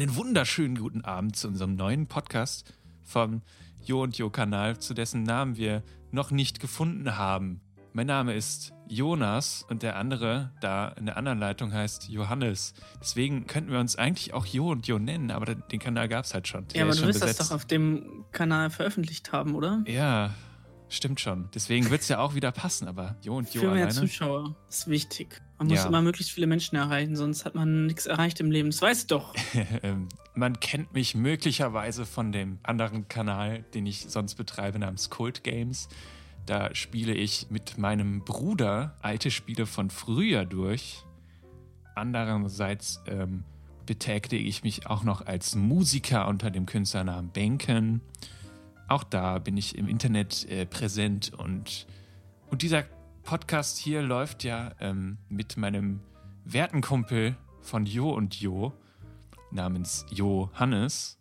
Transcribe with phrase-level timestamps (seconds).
[0.00, 3.42] einen wunderschönen guten Abend zu unserem neuen Podcast vom
[3.82, 5.82] Jo und Jo Kanal, zu dessen Namen wir
[6.12, 7.60] noch nicht gefunden haben.
[7.92, 12.74] Mein Name ist Jonas und der andere da in der anderen Leitung heißt Johannes.
[13.00, 16.32] Deswegen könnten wir uns eigentlich auch Jo und Jo nennen, aber den Kanal gab es
[16.32, 16.68] halt schon.
[16.68, 19.82] Der ja, aber du wirst das doch auf dem Kanal veröffentlicht haben, oder?
[19.88, 20.30] Ja,
[20.90, 21.50] Stimmt schon.
[21.54, 23.92] Deswegen wird es ja auch wieder passen, aber Jo und Jo Für mehr alleine.
[23.92, 25.42] Zuschauer ist wichtig.
[25.58, 25.86] Man muss ja.
[25.86, 28.70] immer möglichst viele Menschen erreichen, sonst hat man nichts erreicht im Leben.
[28.70, 29.34] Das weißt du doch.
[29.82, 35.42] Ähm, man kennt mich möglicherweise von dem anderen Kanal, den ich sonst betreibe, namens Cult
[35.42, 35.88] Games.
[36.46, 41.04] Da spiele ich mit meinem Bruder alte Spiele von früher durch.
[41.94, 43.44] Andererseits ähm,
[43.84, 48.00] betätige ich mich auch noch als Musiker unter dem Künstlernamen Benken.
[48.86, 51.86] Auch da bin ich im Internet äh, präsent und,
[52.50, 52.84] und dieser
[53.28, 56.00] Podcast hier läuft ja ähm, mit meinem
[56.46, 58.72] werten Kumpel von Jo und Jo
[59.50, 61.20] namens Jo Hannes.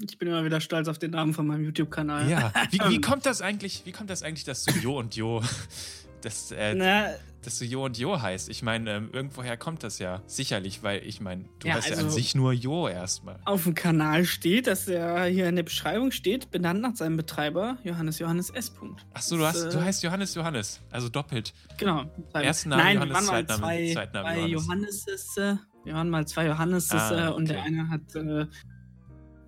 [0.00, 2.28] Ich bin immer wieder stolz auf den Namen von meinem YouTube-Kanal.
[2.28, 5.44] Ja, wie, wie, kommt das eigentlich, wie kommt das eigentlich, dass du Jo und Jo
[6.22, 7.10] dass, äh, Na,
[7.46, 8.48] dass du Jo und Jo heißt.
[8.48, 12.02] Ich meine, ähm, irgendwoher kommt das ja sicherlich, weil ich meine, du ja, heißt also
[12.02, 13.38] ja an sich nur Jo erstmal.
[13.44, 17.78] Auf dem Kanal steht, dass er hier in der Beschreibung steht, benannt nach seinem Betreiber,
[17.84, 18.72] Johannes Johannes S.
[19.14, 21.54] Achso, du, das, du äh, heißt Johannes Johannes, also doppelt.
[21.78, 22.04] Genau.
[22.32, 25.06] Ersten Namen Nein, Johannes, Zweitname, zwei, Zweitname zwei Johannes.
[25.06, 27.36] Johannes äh, wir waren mal zwei Johannes ah, okay.
[27.36, 28.46] und der eine hat, äh,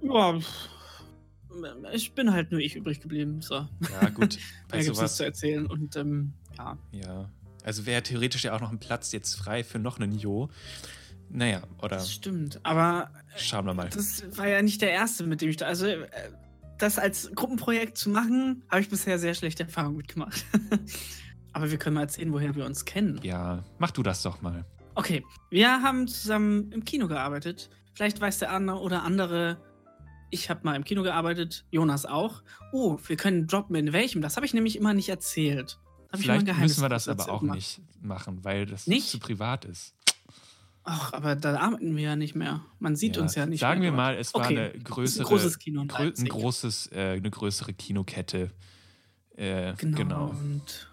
[0.03, 0.39] ja,
[1.93, 3.41] ich bin halt nur ich übrig geblieben.
[3.43, 3.55] So.
[3.55, 4.39] Ja, gut.
[4.69, 6.79] da gibt es zu erzählen und ähm, ja.
[6.93, 7.31] Ja.
[7.69, 10.49] Also wäre theoretisch ja auch noch ein Platz jetzt frei für noch einen Jo.
[11.29, 11.97] Naja, oder.
[11.99, 13.11] Das stimmt, aber.
[13.37, 13.91] Schauen wir mal.
[13.91, 15.67] Das war ja nicht der erste, mit dem ich da.
[15.67, 16.09] Also, äh,
[16.79, 20.47] das als Gruppenprojekt zu machen, habe ich bisher sehr schlechte Erfahrungen mitgemacht.
[21.53, 23.21] aber wir können mal erzählen, woher wir uns kennen.
[23.23, 24.65] Ja, mach du das doch mal.
[24.95, 27.69] Okay, wir haben zusammen im Kino gearbeitet.
[27.93, 29.59] Vielleicht weiß der andere oder andere,
[30.31, 32.43] ich habe mal im Kino gearbeitet, Jonas auch.
[32.73, 34.23] Oh, wir können droppen in welchem.
[34.23, 35.79] Das habe ich nämlich immer nicht erzählt.
[36.15, 39.09] Vielleicht müssen wir das aber auch nicht machen, weil das nicht?
[39.09, 39.95] zu privat ist.
[40.91, 42.65] Ach, aber da arbeiten wir ja nicht mehr.
[42.79, 43.23] Man sieht ja.
[43.23, 43.91] uns ja nicht Sagen mehr.
[43.91, 44.59] Sagen wir mal, es war okay.
[44.59, 48.51] eine größere, ein großes Kino in grö ein großes, äh, eine größere Kinokette.
[49.37, 49.97] Äh, genau.
[49.97, 50.27] genau.
[50.31, 50.89] Und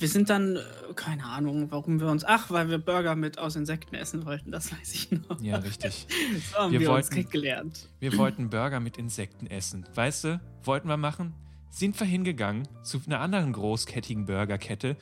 [0.00, 0.62] wir sind dann, äh,
[0.96, 2.24] keine Ahnung, warum wir uns.
[2.24, 5.40] Ach, weil wir Burger mit aus Insekten essen wollten, das weiß ich noch.
[5.40, 6.08] Ja, richtig.
[6.52, 7.88] so haben wir, wir wollten, uns kennengelernt.
[8.00, 9.86] Wir wollten Burger mit Insekten essen.
[9.94, 11.32] Weißt du, wollten wir machen?
[11.70, 14.96] Sind wir hingegangen zu einer anderen großkettigen Burgerkette.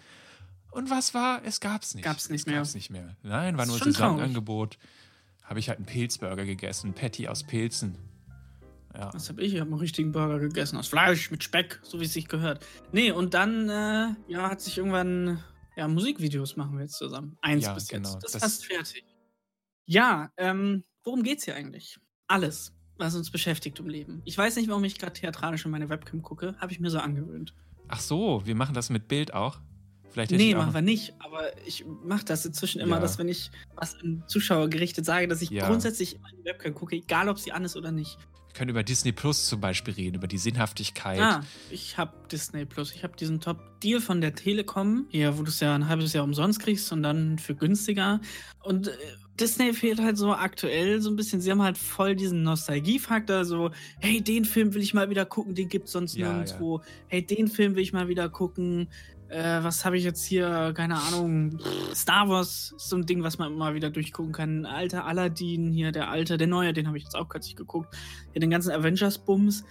[0.70, 1.44] Und was war?
[1.44, 2.04] Es gab's nicht.
[2.04, 2.56] Gab's nicht es mehr.
[2.56, 3.16] Gab's nicht mehr.
[3.22, 4.78] Nein, war nur Saisonangebot.
[5.44, 7.96] Habe ich halt einen Pilzburger gegessen, Patty aus Pilzen.
[8.94, 9.12] Ja.
[9.12, 9.54] Was habe ich?
[9.54, 12.64] Ich habe einen richtigen Burger gegessen aus Fleisch mit Speck, so wie es sich gehört.
[12.92, 15.42] Nee, und dann äh, ja, hat sich irgendwann
[15.76, 17.36] ja Musikvideos machen wir jetzt zusammen.
[17.40, 18.12] Eins ja, bis genau.
[18.12, 18.24] jetzt.
[18.24, 19.04] Das, ist fast fertig.
[19.86, 21.98] Ja, ähm, worum geht's hier eigentlich?
[22.26, 24.22] Alles was uns beschäftigt im Leben.
[24.24, 26.98] Ich weiß nicht, warum ich gerade theatralisch in meine Webcam gucke, habe ich mir so
[26.98, 27.54] angewöhnt.
[27.88, 29.58] Ach so, wir machen das mit Bild auch?
[30.14, 31.12] Vielleicht nee, machen wir nicht.
[31.18, 33.02] Aber ich mache das inzwischen immer, ja.
[33.02, 35.66] dass wenn ich was an Zuschauer gerichtet sage, dass ich ja.
[35.66, 38.16] grundsätzlich in meine Webcam gucke, egal ob sie an ist oder nicht.
[38.46, 41.18] Wir können über Disney Plus zum Beispiel reden, über die Sinnhaftigkeit.
[41.18, 42.92] Ah, ich habe Disney Plus.
[42.92, 46.22] Ich habe diesen Top-Deal von der Telekom, hier, wo du es ja ein halbes Jahr
[46.22, 48.20] umsonst kriegst und dann für günstiger.
[48.62, 48.92] Und äh,
[49.40, 51.40] Disney fehlt halt so aktuell so ein bisschen.
[51.40, 55.54] Sie haben halt voll diesen Nostalgiefaktor, so, hey, den Film will ich mal wieder gucken,
[55.54, 56.78] den gibt's sonst ja, nirgendwo.
[56.78, 56.84] Ja.
[57.08, 58.88] Hey, den Film will ich mal wieder gucken.
[59.28, 60.72] Äh, was habe ich jetzt hier?
[60.76, 61.58] Keine Ahnung.
[61.94, 64.66] Star Wars ist so ein Ding, was man immer wieder durchgucken kann.
[64.66, 67.94] Alter Aladdin hier, der alte, der neue, den habe ich jetzt auch kürzlich geguckt.
[68.34, 69.64] Ja, den ganzen Avengers-Bums.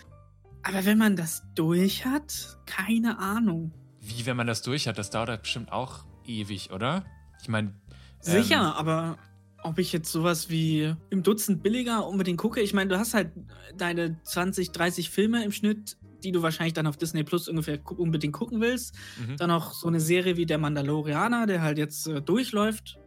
[0.63, 3.73] Aber wenn man das durch hat, keine Ahnung.
[4.01, 4.97] Wie, wenn man das durch hat?
[4.97, 7.05] Das dauert bestimmt auch ewig, oder?
[7.41, 7.73] Ich meine.
[8.19, 9.17] Sicher, ähm, aber
[9.63, 12.61] ob ich jetzt sowas wie im Dutzend billiger unbedingt gucke.
[12.61, 13.31] Ich meine, du hast halt
[13.77, 18.33] deine 20, 30 Filme im Schnitt, die du wahrscheinlich dann auf Disney Plus ungefähr unbedingt
[18.33, 18.95] gucken willst.
[19.19, 19.37] Mhm.
[19.37, 22.99] Dann auch so eine Serie wie Der Mandalorianer, der halt jetzt äh, durchläuft.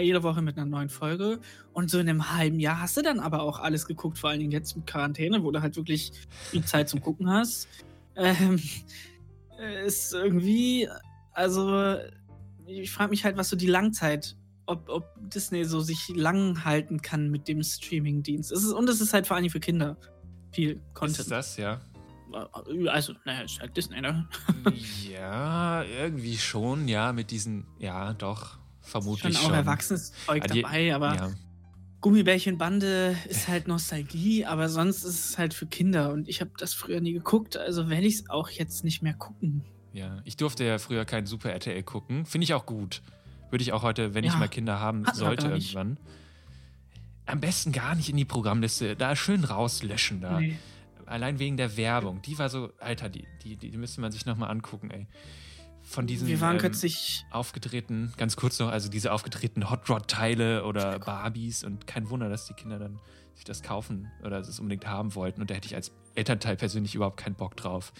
[0.00, 1.38] Jede Woche mit einer neuen Folge.
[1.72, 4.40] Und so in einem halben Jahr hast du dann aber auch alles geguckt, vor allen
[4.40, 6.10] Dingen jetzt mit Quarantäne, wo du halt wirklich
[6.50, 7.68] viel Zeit zum Gucken hast.
[8.18, 8.58] Ähm,
[9.60, 10.88] äh, ist irgendwie,
[11.32, 11.98] also
[12.66, 17.00] ich frage mich halt, was so die Langzeit ob, ob Disney so sich lang halten
[17.02, 18.52] kann mit dem Streaming-Dienst.
[18.72, 19.96] Und es ist halt vor allem für Kinder
[20.52, 21.20] viel Content.
[21.20, 21.80] Ist das, ja?
[22.88, 24.28] Also, naja, ist halt Disney, ne?
[25.10, 29.52] ja, irgendwie schon, ja, mit diesen, ja, doch, vermutlich schon.
[29.52, 31.30] auch erwachsenes Zeug Adi dabei, aber ja.
[32.00, 36.74] Gummibärchenbande ist halt Nostalgie, aber sonst ist es halt für Kinder und ich habe das
[36.74, 39.64] früher nie geguckt, also werde ich es auch jetzt nicht mehr gucken.
[39.92, 42.26] Ja, ich durfte ja früher kein Super RTL gucken.
[42.26, 43.00] Finde ich auch gut.
[43.50, 45.98] Würde ich auch heute, wenn ich Ja, mal Kinder haben wir sollte, irgendwann.
[47.26, 48.96] Am besten gar nicht in die Programmliste.
[48.96, 50.40] Da schön rauslöschen da.
[50.40, 50.56] Nee.
[51.06, 52.22] Allein wegen der Werbung.
[52.22, 55.06] Die war so, Alter, die, die, die müsste man sich nochmal angucken, ey.
[55.82, 57.24] Von diesen Wir waren ähm, kürzlich.
[57.30, 62.46] aufgedrehten, ganz kurz noch, also diese aufgedrehten Hot Rod-Teile oder Barbies und kein Wunder, dass
[62.46, 62.98] die Kinder dann
[63.36, 65.40] sich das kaufen oder es unbedingt haben wollten.
[65.40, 67.92] Und da hätte ich als Elternteil persönlich überhaupt keinen Bock drauf.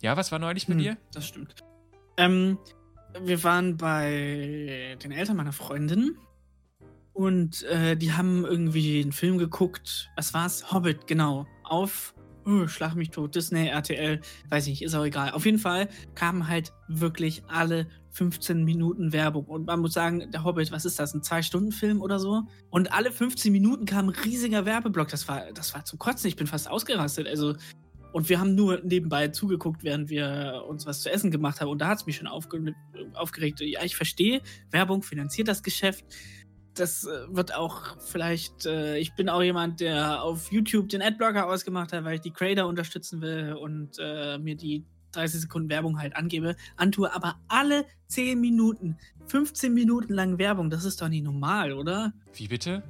[0.00, 0.96] Ja, was war neulich bei Hm, dir?
[1.12, 1.54] Das stimmt.
[2.16, 2.58] Ähm,
[3.20, 6.16] wir waren bei den Eltern meiner Freundin
[7.12, 10.10] und äh, die haben irgendwie einen Film geguckt.
[10.16, 10.72] Was war's?
[10.72, 11.46] Hobbit, genau.
[11.62, 12.14] Auf
[12.46, 15.30] oh, Schlag mich tot, Disney, RTL, weiß nicht, ist auch egal.
[15.32, 19.46] Auf jeden Fall kamen halt wirklich alle 15 Minuten Werbung.
[19.46, 22.42] Und man muss sagen, der Hobbit, was ist das, ein Zwei-Stunden-Film oder so?
[22.70, 25.08] Und alle 15 Minuten kam ein riesiger Werbeblock.
[25.08, 26.28] Das war, das war zum Kotzen.
[26.28, 27.26] Ich bin fast ausgerastet.
[27.26, 27.54] Also,
[28.14, 31.68] und wir haben nur nebenbei zugeguckt, während wir uns was zu essen gemacht haben.
[31.68, 32.72] Und da hat es mich schon aufge
[33.14, 33.58] aufgeregt.
[33.60, 34.40] Ja, ich verstehe,
[34.70, 36.04] Werbung finanziert das Geschäft.
[36.74, 41.48] Das äh, wird auch vielleicht, äh, ich bin auch jemand, der auf YouTube den Adblocker
[41.48, 45.98] ausgemacht hat, weil ich die Creator unterstützen will und äh, mir die 30 Sekunden Werbung
[45.98, 47.12] halt angebe, antue.
[47.12, 48.96] Aber alle 10 Minuten,
[49.26, 52.12] 15 Minuten lang Werbung, das ist doch nicht normal, oder?
[52.32, 52.84] Wie bitte?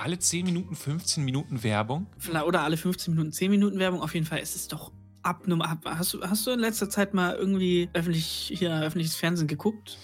[0.00, 2.06] Alle 10 Minuten, 15 Minuten Werbung?
[2.46, 4.00] Oder alle 15 Minuten, 10 Minuten Werbung.
[4.00, 4.92] Auf jeden Fall, es ist doch
[5.22, 5.76] abnormal.
[5.84, 9.98] Hast du, hast du in letzter Zeit mal irgendwie öffentlich, hier öffentliches Fernsehen geguckt?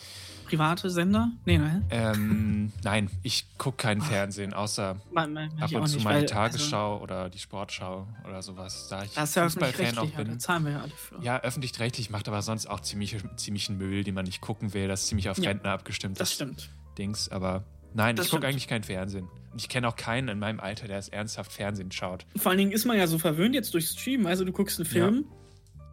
[0.46, 1.30] Private Sender?
[1.46, 1.82] Nee, ne?
[1.88, 6.26] Ähm, nein, ich gucke kein Fernsehen, außer Mein, mein, ab und zu nicht, mal die
[6.26, 8.88] Tagesschau oder die Sportschau oder sowas.
[8.88, 10.38] Da ich Also, das ist ja Fußballfan auch ja, bin.
[10.38, 11.20] zahlen wir ja alle für.
[11.22, 14.88] Ja, öffentlich-rechtlich macht aber sonst auch ziemlich, ziemlichen Müll, den man nicht gucken will.
[14.88, 16.20] Das ist ziemlich auf Ja, Rentner abgestimmt.
[16.20, 16.68] das stimmt.
[16.98, 17.64] Dings, aber
[17.94, 19.28] nein, Das ich gucke eigentlich kein Fernsehen.
[19.56, 22.26] Ich kenne auch keinen in meinem Alter, der es ernsthaft Fernsehen schaut.
[22.36, 24.26] Vor allen Dingen ist man ja so verwöhnt jetzt durch Stream.
[24.26, 25.24] Also du guckst einen Film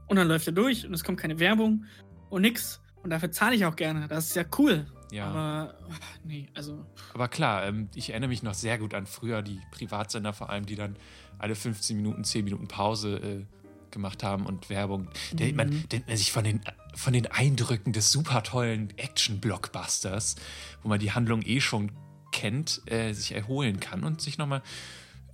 [0.07, 1.85] und dann läuft er durch und es kommt keine Werbung
[2.29, 2.81] und nix.
[3.03, 4.07] Und dafür zahle ich auch gerne.
[4.07, 4.85] Das ist ja cool.
[5.11, 5.25] Ja.
[5.27, 5.75] Aber
[6.23, 10.33] nee, also Aber klar, ähm, ich erinnere mich noch sehr gut an früher, die Privatsender
[10.33, 10.95] vor allem, die dann
[11.37, 13.45] alle 15 Minuten, 10 Minuten Pause äh,
[13.91, 15.09] gemacht haben und Werbung.
[15.35, 15.55] Da Mhm.
[15.55, 16.61] man, denkt man sich von den,
[16.95, 20.35] von den Eindrücken des super tollen Action-Blockbusters,
[20.81, 21.91] wo man die Handlung eh schon
[22.33, 24.61] kennt, äh, sich erholen kann und sich nochmal,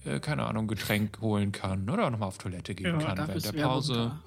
[0.06, 3.64] äh, keine Ahnung, Getränk holen kann oder nochmal auf Toilette gehen kann dafür während der
[3.64, 4.20] Pause.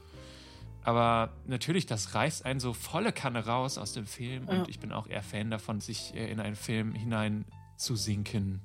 [0.84, 4.54] Aber natürlich, das reißt einen so volle Kanne raus aus dem Film Ja.
[4.62, 7.44] und ich bin auch eher Fan davon, sich äh, in einen Film hinein
[7.76, 8.60] zu sinken.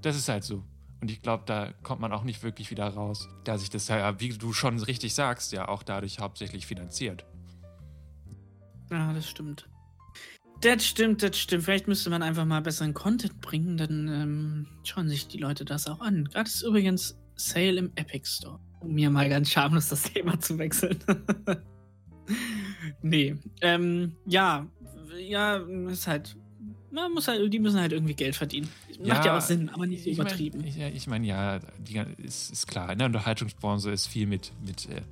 [0.00, 0.64] Das ist halt so.
[1.02, 4.18] Und ich glaube, da kommt man auch nicht wirklich wieder raus, da sich das ja,
[4.20, 7.26] wie du schon richtig sagst, ja auch dadurch hauptsächlich finanziert.
[8.90, 9.68] Ja, das stimmt.
[10.64, 11.64] Das stimmt, das stimmt.
[11.64, 15.86] Vielleicht müsste man einfach mal besseren Content bringen, dann ähm, schauen sich die Leute das
[15.86, 16.24] auch an.
[16.24, 18.58] Gerade ist übrigens Sale im Epic Store.
[18.80, 20.98] Um mir mal ganz schamlos das Thema zu wechseln.
[23.02, 23.36] nee.
[23.60, 24.66] Ähm, ja,
[25.18, 26.34] ja, ist halt.
[26.90, 28.68] Man muss halt, die müssen halt irgendwie Geld verdienen.
[29.04, 30.64] Macht ja auch Sinn, aber nicht so ich mein- übertrieben.
[30.64, 32.90] ich, ja, ich meine, ja, die, ist, ist klar.
[32.90, 35.02] In der Unterhaltungsbranche ist viel mit, mit äh,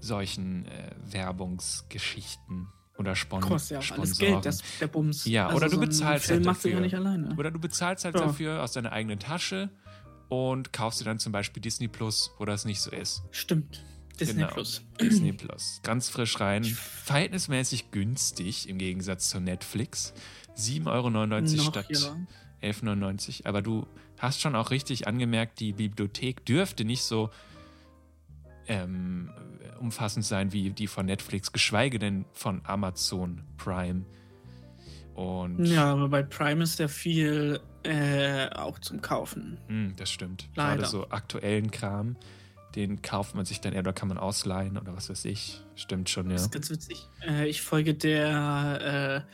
[0.00, 2.66] solchen äh, Werbungsgeschichten
[3.00, 4.18] oder Spon Kostet ja auch alles.
[4.18, 5.20] Geld, das, der Bums.
[5.20, 6.80] Also Ja, oder du so bezahlst Film halt dafür.
[6.80, 7.34] nicht alleine.
[7.36, 8.20] Oder du bezahlst halt Ja.
[8.26, 9.70] dafür aus deiner eigenen Tasche
[10.28, 13.22] und kaufst dir dann zum Beispiel Disney Plus, wo das nicht so ist.
[13.32, 13.82] Stimmt.
[14.20, 14.52] Disney Genau.
[14.52, 14.82] Plus.
[15.00, 15.80] Disney Plus.
[15.82, 16.62] Ganz frisch rein.
[16.64, 20.12] Verhältnismäßig günstig im Gegensatz zu Netflix.
[20.56, 20.86] 7,99
[21.58, 22.16] Euro statt ja.
[22.62, 23.86] 11,99 Aber du
[24.18, 27.30] hast schon auch richtig angemerkt, die Bibliothek dürfte nicht so
[28.70, 29.30] ähm,
[29.80, 34.04] umfassend sein wie die von Netflix, geschweige denn von Amazon Prime.
[35.14, 39.58] Und Ja, aber bei Prime ist ja viel äh, auch zum Kaufen.
[39.66, 40.48] Hm, das stimmt.
[40.54, 40.76] Leider.
[40.76, 42.16] Gerade so aktuellen Kram,
[42.76, 45.60] den kauft man sich dann eher oder kann man ausleihen oder was weiß ich.
[45.74, 46.34] Stimmt schon, ja.
[46.34, 47.08] Das ist ganz witzig.
[47.26, 49.26] Äh, ich folge der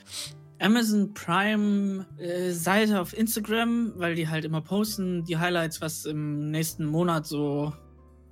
[0.58, 6.06] äh, Amazon Prime äh, Seite auf Instagram, weil die halt immer posten, die Highlights, was
[6.06, 7.74] im nächsten Monat so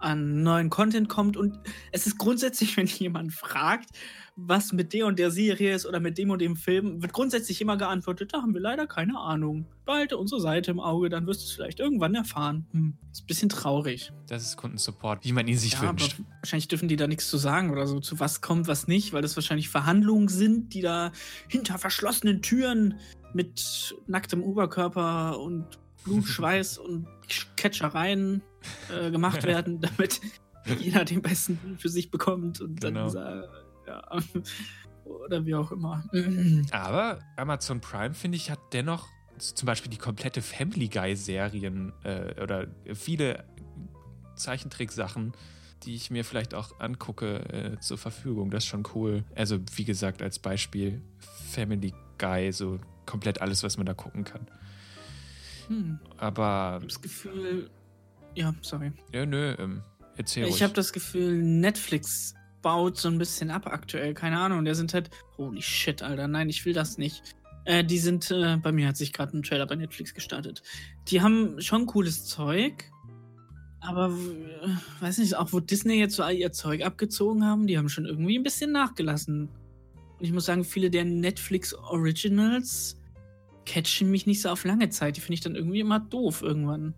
[0.05, 1.37] an neuen Content kommt.
[1.37, 1.59] Und
[1.91, 3.91] es ist grundsätzlich, wenn jemand fragt,
[4.37, 7.61] was mit der und der Serie ist oder mit dem und dem Film, wird grundsätzlich
[7.61, 9.67] immer geantwortet, da haben wir leider keine Ahnung.
[9.87, 12.67] Behalte unsere Seite im Auge, dann wirst du es vielleicht irgendwann erfahren.
[12.73, 14.13] Hm, ist ein bisschen traurig.
[14.27, 16.21] Das ist Kundensupport, wie man ihn sich Ja, wünscht.
[16.41, 19.23] wahrscheinlich dürfen die da nichts zu sagen oder so, zu was kommt, was nicht, weil
[19.23, 21.13] das wahrscheinlich Verhandlungen sind, die da
[21.49, 22.99] hinter verschlossenen Türen
[23.35, 25.67] mit nacktem Oberkörper und
[26.05, 27.07] Blut, Schweiß und
[27.57, 28.43] Ketschereien
[28.91, 30.21] äh, gemacht werden, damit
[30.79, 33.09] jeder den besten für sich bekommt und dann Genau.
[33.09, 33.45] sa-
[33.87, 34.03] ja,
[35.05, 36.03] oder wie auch immer.
[36.71, 39.07] Aber Amazon Prime, finde ich, hat dennoch
[39.37, 43.45] zum Beispiel die komplette Family Guy-Serien äh, oder viele
[44.37, 45.33] Zeichentricksachen
[45.85, 48.51] die ich mir vielleicht auch angucke, äh, zur Verfügung.
[48.51, 49.23] Das ist schon cool.
[49.35, 51.03] Also, wie gesagt, als Beispiel
[51.51, 54.47] Family Guy, so komplett alles, was man da gucken kann.
[55.69, 55.99] Hm.
[56.19, 56.77] Aber.
[56.79, 57.71] Ich habe das Gefühl.
[58.35, 58.93] Ja, sorry.
[59.13, 59.83] Ja, nö, ähm,
[60.17, 64.15] erzähl Ich habe das Gefühl, Netflix baut so ein bisschen ab aktuell.
[64.15, 64.65] Keine Ahnung.
[64.65, 65.11] Der sind halt.
[65.37, 66.29] Holy shit, Alter.
[66.29, 67.23] Nein, ich will das nicht.
[67.65, 68.31] Äh, die sind.
[68.31, 70.63] Äh, bei mir hat sich gerade ein Trailer bei Netflix gestartet.
[71.09, 72.91] Die haben schon cooles Zeug.
[73.81, 77.77] Aber äh, weiß nicht, auch wo Disney jetzt so all ihr Zeug abgezogen haben, die
[77.77, 79.51] haben schon irgendwie ein bisschen nachgelassen.
[80.19, 82.97] Und ich muss sagen, viele der Netflix Originals
[83.67, 85.17] catchen mich nicht so auf lange Zeit.
[85.17, 86.95] Die finde ich dann irgendwie immer doof irgendwann.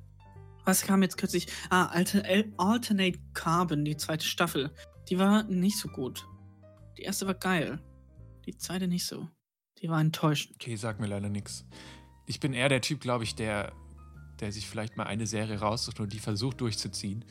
[0.64, 1.46] Was kam jetzt kürzlich?
[1.70, 4.72] Ah, Alter, Al- Alternate Carbon, die zweite Staffel.
[5.08, 6.26] Die war nicht so gut.
[6.98, 7.80] Die erste war geil.
[8.46, 9.28] Die zweite nicht so.
[9.80, 10.56] Die war enttäuschend.
[10.56, 11.64] Okay, sag mir leider nichts.
[12.26, 13.72] Ich bin eher der Typ, glaube ich, der,
[14.40, 17.24] der sich vielleicht mal eine Serie raussucht und die versucht durchzuziehen.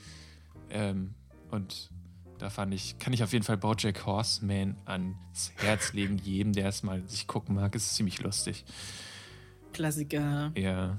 [0.70, 1.16] Ähm,
[1.52, 1.92] und
[2.38, 6.68] da fand ich, kann ich auf jeden Fall Bojack Horseman ans Herz legen, jedem, der
[6.70, 7.76] es mal sich gucken mag.
[7.76, 8.64] Es ist ziemlich lustig.
[9.76, 10.52] Klassiker.
[10.58, 10.98] Ja,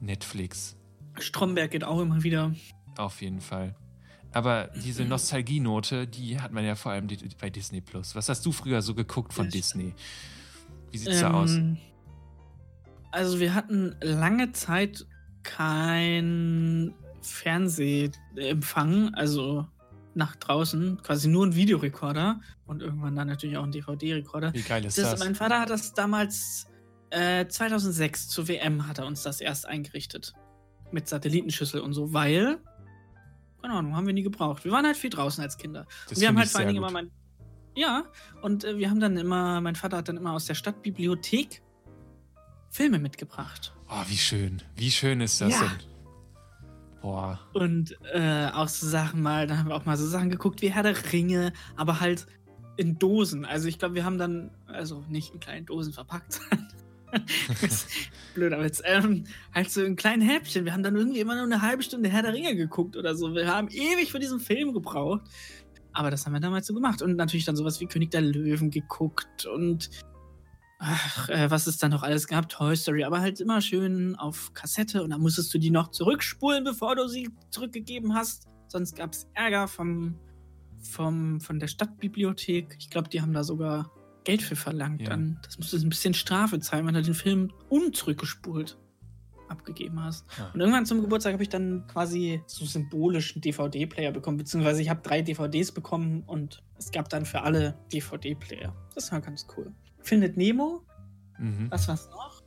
[0.00, 0.76] Netflix,
[1.18, 2.52] Stromberg geht auch immer wieder.
[2.98, 3.74] auf jeden Fall.
[4.32, 7.06] Aber diese Nostalgienote, die hat man ja vor allem
[7.40, 8.14] bei Disney Plus.
[8.14, 9.94] Was hast du früher so geguckt von Ja, Disney?
[10.90, 11.54] Wie sieht's da aus?
[11.54, 11.78] Ähm,
[13.12, 15.06] Also wir hatten lange Zeit
[15.42, 16.92] kein
[17.22, 19.66] Fernsehempfang, also
[20.14, 24.52] nach draußen, quasi nur ein Videorekorder und irgendwann dann natürlich auch ein DVD-Rekorder.
[24.54, 25.20] Wie geil ist Das, das?
[25.20, 26.66] mein Vater hat das damals
[27.10, 30.34] äh, 2006 zur WM hat er uns das erst eingerichtet.
[30.92, 32.58] Mit Satellitenschüssel und so, weil,
[33.60, 34.64] keine Ahnung, haben wir nie gebraucht.
[34.64, 35.86] Wir waren halt viel draußen als Kinder.
[36.08, 37.10] Das Und wir haben halt vor allen Dingen immer mein.
[37.74, 38.04] Ja,
[38.42, 41.62] und äh, wir haben dann immer, mein Vater hat dann immer aus der Stadtbibliothek
[42.70, 43.74] Filme mitgebracht.
[43.88, 44.62] Oh, wie schön.
[44.76, 45.60] Wie schön ist das Ja.
[45.60, 45.72] denn?
[47.02, 47.38] Boah.
[47.52, 50.72] Und äh, auch so Sachen mal, da haben wir auch mal so Sachen geguckt wie
[50.72, 52.26] Herr der Ringe, aber halt
[52.76, 53.44] in Dosen.
[53.44, 56.40] Also ich glaube, wir haben dann, also nicht in kleinen Dosen verpackt.
[58.34, 58.82] Blöder Witz.
[58.84, 60.64] Ähm, halt so in kleinen Häppchen.
[60.64, 63.34] Wir haben dann irgendwie immer nur eine halbe Stunde Herr der Ringe geguckt oder so.
[63.34, 65.22] Wir haben ewig für diesen Film gebraucht.
[65.92, 67.00] Aber das haben wir damals so gemacht.
[67.00, 69.88] Und natürlich dann sowas wie König der Löwen geguckt und
[70.78, 74.52] ach, äh, was es dann noch alles gab, Toy Story, aber halt immer schön auf
[74.54, 78.46] Kassette und dann musstest du die noch zurückspulen, bevor du sie zurückgegeben hast.
[78.68, 80.18] Sonst gab es Ärger vom,
[80.82, 82.76] vom, von der Stadtbibliothek.
[82.78, 83.90] Ich glaube, die haben da sogar
[84.26, 85.00] Geld für verlangt.
[85.02, 85.08] Ja.
[85.10, 85.38] Dann.
[85.44, 88.76] Das musstest du ein bisschen Strafe zahlen, wenn du den Film unzurückgespult
[89.48, 90.26] abgegeben hast.
[90.38, 90.50] Ja.
[90.52, 94.90] Und irgendwann zum Geburtstag habe ich dann quasi so symbolisch einen DVD-Player bekommen, beziehungsweise ich
[94.90, 98.74] habe drei DVDs bekommen und es gab dann für alle DVD-Player.
[98.96, 99.72] Das war ganz cool.
[100.02, 100.82] Findet Nemo,
[101.38, 101.70] Mhm.
[101.70, 102.42] was war's noch?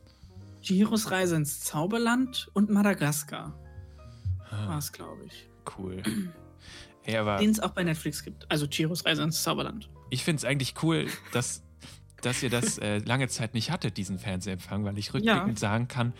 [0.60, 3.58] Giros Reise ins Zauberland und Madagaskar
[4.50, 5.48] Ah, es, glaube ich.
[5.78, 6.02] cool.
[7.06, 8.48] Den es auch bei Netflix gibt.
[8.50, 9.88] Also Giros Reise ins Zauberland.
[10.10, 11.62] ich finde es eigentlich cool, dass,
[12.22, 16.12] dass ihr das äh, lange Zeit nicht hattet, diesen Fernsehempfang, weil ich rückblickend sagen kann,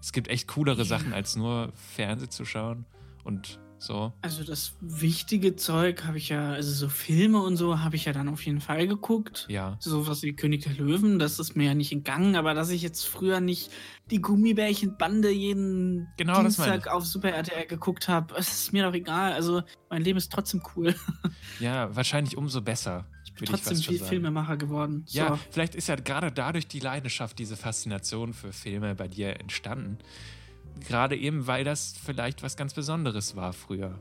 [0.00, 0.84] es gibt echt coolere Ja.
[0.84, 2.86] Sachen, als nur Fernseh zu schauen
[3.24, 4.12] und so.
[4.20, 8.12] Also das wichtige Zeug habe ich ja, also so Filme und so habe ich ja
[8.12, 9.46] dann auf jeden Fall geguckt.
[9.48, 9.76] Ja.
[9.80, 13.06] Sowas wie König der Löwen, das ist mir ja nicht entgangen, aber dass ich jetzt
[13.06, 13.70] früher nicht
[14.10, 19.32] die Gummibärchenbande jeden Genau, Dienstag auf Super RTL geguckt habe, ist mir doch egal.
[19.32, 20.94] Also mein Leben ist trotzdem cool.
[21.58, 23.06] Ja, wahrscheinlich umso besser.
[23.42, 23.98] Ich ich trotzdem viel.
[23.98, 25.04] Filmemacher geworden.
[25.08, 25.38] Ja, So.
[25.50, 29.98] vielleicht ist ja gerade dadurch die Leidenschaft, diese Faszination für Filme bei dir entstanden.
[30.88, 34.00] Gerade eben, weil das vielleicht was ganz Besonderes war früher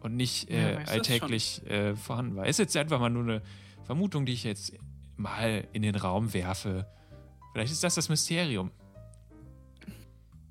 [0.00, 2.46] und nicht Ja, äh, das alltäglich äh, vorhanden war.
[2.46, 3.42] Ist jetzt einfach mal nur eine
[3.84, 4.72] Vermutung, die ich jetzt
[5.16, 6.86] mal in den Raum werfe.
[7.52, 8.70] Vielleicht ist das das Mysterium.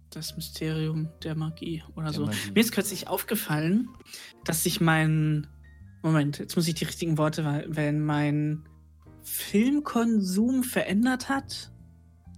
[0.10, 2.26] Das Mysterium der Magie oder Der so.
[2.26, 2.52] Magie.
[2.54, 3.88] Mir ist kürzlich aufgefallen,
[4.44, 5.48] dass sich mein.
[6.02, 8.04] Moment, jetzt muss ich die richtigen Worte wählen.
[8.04, 8.64] Mein
[9.24, 11.72] Filmkonsum verändert hat.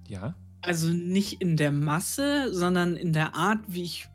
[0.07, 0.35] Ja?
[0.61, 4.07] Also nicht in der Masse, sondern in der Art, wie ich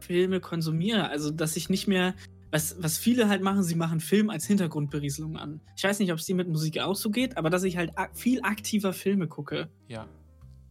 [0.00, 1.08] Filme konsumiere.
[1.08, 2.14] Also, dass ich nicht mehr.
[2.50, 5.60] Was, was viele halt machen, sie machen Film als Hintergrundberieselung an.
[5.76, 7.98] Ich weiß nicht, ob es dir mit Musik auch so geht, aber dass ich halt
[7.98, 9.68] ak viel aktiver Filme gucke.
[9.86, 10.06] Ja.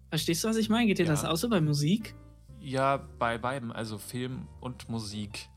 [0.10, 0.88] Verstehst du, was ich meine?
[0.88, 1.12] Geht dir Ja.
[1.12, 2.15] das auch so bei Musik?
[2.60, 5.50] Ja, bei beiden, also Film und Musik.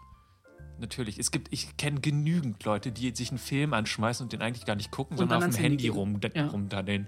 [0.81, 1.19] Natürlich.
[1.19, 4.77] Es gibt, ich kenne genügend Leute, die sich einen Film anschmeißen und den eigentlich gar
[4.77, 5.93] nicht gucken, Und sondern auf dem Handy gehen.
[5.95, 6.47] rum, Ja.
[6.49, 7.07] rumdaddeln.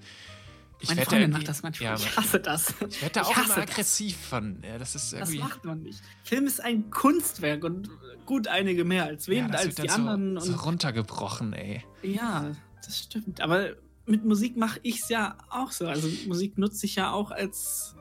[0.81, 1.91] Ich Meine werde Freundin macht das manchmal.
[1.91, 2.75] Ja, ich hasse das.
[2.91, 3.57] Ich werde da auch immer das.
[3.59, 4.63] aggressiv von.
[4.67, 5.39] Ja, das ist Das irgendwie.
[5.39, 6.01] macht man nicht.
[6.25, 7.89] Film ist ein Kunstwerk und
[8.27, 10.41] gut einige mehr als wen ja, das als die anderen.
[10.41, 11.85] so, so runtergebrochen, ey.
[12.03, 12.51] ja,
[12.85, 13.41] das stimmt.
[13.41, 13.71] Aber
[14.07, 15.87] mit Musik mache ich es ja auch so.
[15.87, 17.95] Also Musik nutze ich ja auch als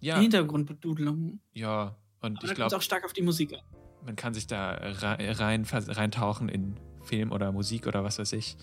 [0.00, 1.40] Ja, Hintergrundbedudelung.
[1.52, 1.96] ja.
[2.22, 3.60] Und Aber ich glaube, auch stark auf die Musik an.
[4.06, 8.56] Man kann sich da rein, reintauchen in Film oder Musik oder was weiß ich.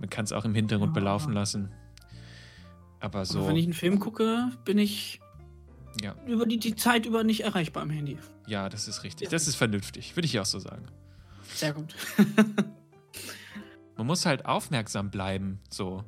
[0.00, 1.00] Man kann es auch im Hintergrund ja.
[1.00, 1.72] belaufen lassen.
[3.00, 3.40] Aber so.
[3.40, 5.20] Aber wenn ich einen Film gucke, bin ich
[6.02, 6.14] ja.
[6.26, 8.18] über die, die Zeit über nicht erreichbar am Handy.
[8.46, 9.28] Ja, das ist richtig.
[9.28, 10.16] Das ist vernünftig.
[10.16, 10.86] Würde ich auch so sagen.
[11.54, 11.94] Sehr gut.
[13.96, 16.04] Man muss halt aufmerksam bleiben, so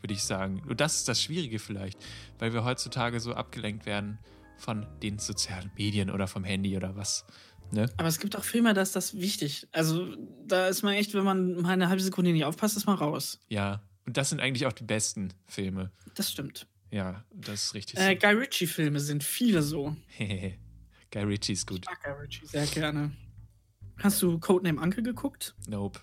[0.00, 0.62] würde ich sagen.
[0.68, 1.98] Und das ist das Schwierige vielleicht,
[2.38, 4.18] weil wir heutzutage so abgelenkt werden
[4.58, 7.24] von den sozialen Medien oder vom Handy oder was.
[7.72, 7.90] Ne?
[7.96, 9.66] Aber es gibt auch Filme, da ist das wichtig.
[9.72, 10.14] Also
[10.46, 13.40] da ist man echt, wenn man mal eine halbe Sekunde nicht aufpasst, ist man raus.
[13.48, 15.90] Ja, und das sind eigentlich auch die besten Filme.
[16.14, 16.66] Das stimmt.
[16.90, 17.98] Ja, das ist richtig.
[17.98, 19.96] Äh, Guy Ritchie-Filme sind viele so.
[20.18, 21.80] Guy Ritchie ist gut.
[21.82, 23.12] Ich mag Guy Ritchie sehr gerne.
[23.98, 25.54] Hast du Codename Uncle geguckt?
[25.66, 26.00] Nope.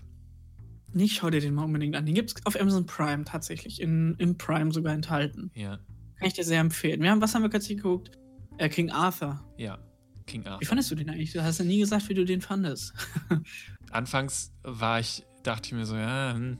[0.92, 2.04] Nicht, schau dir den mal unbedingt an.
[2.04, 3.80] Den gibt es auf Amazon Prime tatsächlich.
[3.80, 5.52] In, Im Prime sogar enthalten.
[5.54, 5.78] Ja.
[6.16, 7.00] Kann ich dir sehr empfehlen.
[7.00, 8.10] Wir haben, was haben wir kürzlich geguckt?
[8.58, 9.44] Äh, King Arthur.
[9.56, 9.78] Ja,
[10.26, 10.60] King Arthur.
[10.60, 11.32] Wie fandest du den eigentlich?
[11.32, 12.92] Du hast ja nie gesagt, wie du den fandest.
[13.90, 16.58] Anfangs war ich, dachte ich mir so, ja, ein hm,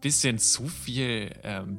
[0.00, 1.78] bisschen zu viel, ähm,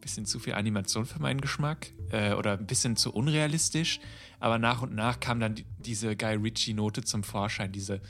[0.00, 4.00] bisschen zu viel Animation für meinen Geschmack äh, oder ein bisschen zu unrealistisch.
[4.40, 8.00] Aber nach und nach kam dann die, diese Guy Ritchie-Note zum Vorschein, diese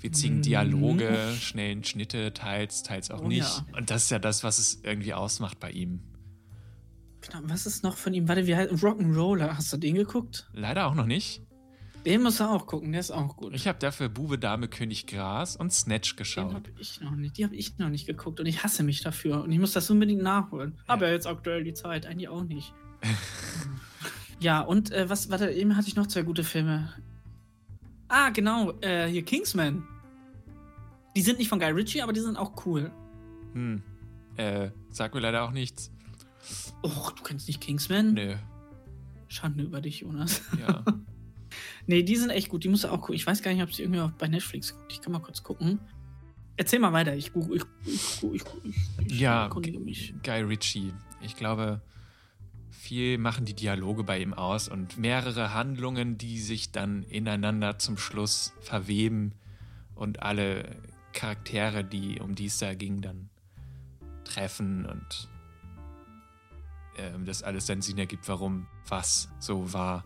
[0.00, 1.36] witzigen Dialoge, mhm.
[1.36, 3.40] schnellen Schnitte, teils, teils auch oh, nicht.
[3.40, 3.78] Ja.
[3.78, 6.00] Und das ist ja das, was es irgendwie ausmacht bei ihm.
[7.20, 8.28] Genau, was ist noch von ihm?
[8.28, 9.56] Warte, wie heißt Rock'n'Roller?
[9.56, 10.48] Hast du den geguckt?
[10.52, 11.42] Leider auch noch nicht.
[12.06, 13.52] Den musst du auch gucken, der ist auch gut.
[13.52, 16.50] Ich habe dafür Bube, Dame, König, Gras und Snatch geschaut.
[16.50, 17.36] Den habe ich noch nicht.
[17.36, 19.42] Die habe ich noch nicht geguckt und ich hasse mich dafür.
[19.42, 20.74] Und ich muss das unbedingt nachholen.
[20.76, 20.94] Ja.
[20.94, 22.72] Aber jetzt aktuell die Zeit, eigentlich auch nicht.
[24.40, 26.92] ja, und äh, was, warte, eben hatte ich noch zwei gute Filme.
[28.06, 29.82] Ah, genau, äh, hier Kingsman.
[31.16, 32.92] Die sind nicht von Guy Ritchie, aber die sind auch cool.
[33.52, 33.82] Hm.
[34.36, 35.90] Äh, sag mir leider auch nichts.
[36.84, 38.14] Och, du kennst nicht Kingsman?
[38.14, 38.36] Nö.
[39.26, 40.40] Schande über dich, Jonas.
[40.60, 40.84] Ja.
[41.86, 42.64] nee, die sind echt gut.
[42.64, 43.14] Die musst du auch gucken.
[43.14, 44.92] Ich weiß gar nicht, ob sie irgendwie bei Netflix guckt.
[44.92, 45.80] Ich kann mal kurz gucken.
[46.56, 47.14] Erzähl mal weiter.
[47.14, 47.62] Ich, ich,
[48.22, 48.42] ich, ich,
[49.06, 49.50] ich ja,
[49.84, 50.14] mich.
[50.22, 50.92] Guy Ritchie.
[51.20, 51.82] Ich glaube,
[52.70, 57.98] viel machen die Dialoge bei ihm aus und mehrere Handlungen, die sich dann ineinander zum
[57.98, 59.32] Schluss verweben
[59.94, 60.76] und alle
[61.12, 63.28] Charaktere, die um die es da ging, dann
[64.24, 65.28] treffen und
[66.98, 70.04] ähm, das alles dann Sinn ergibt, warum was so war.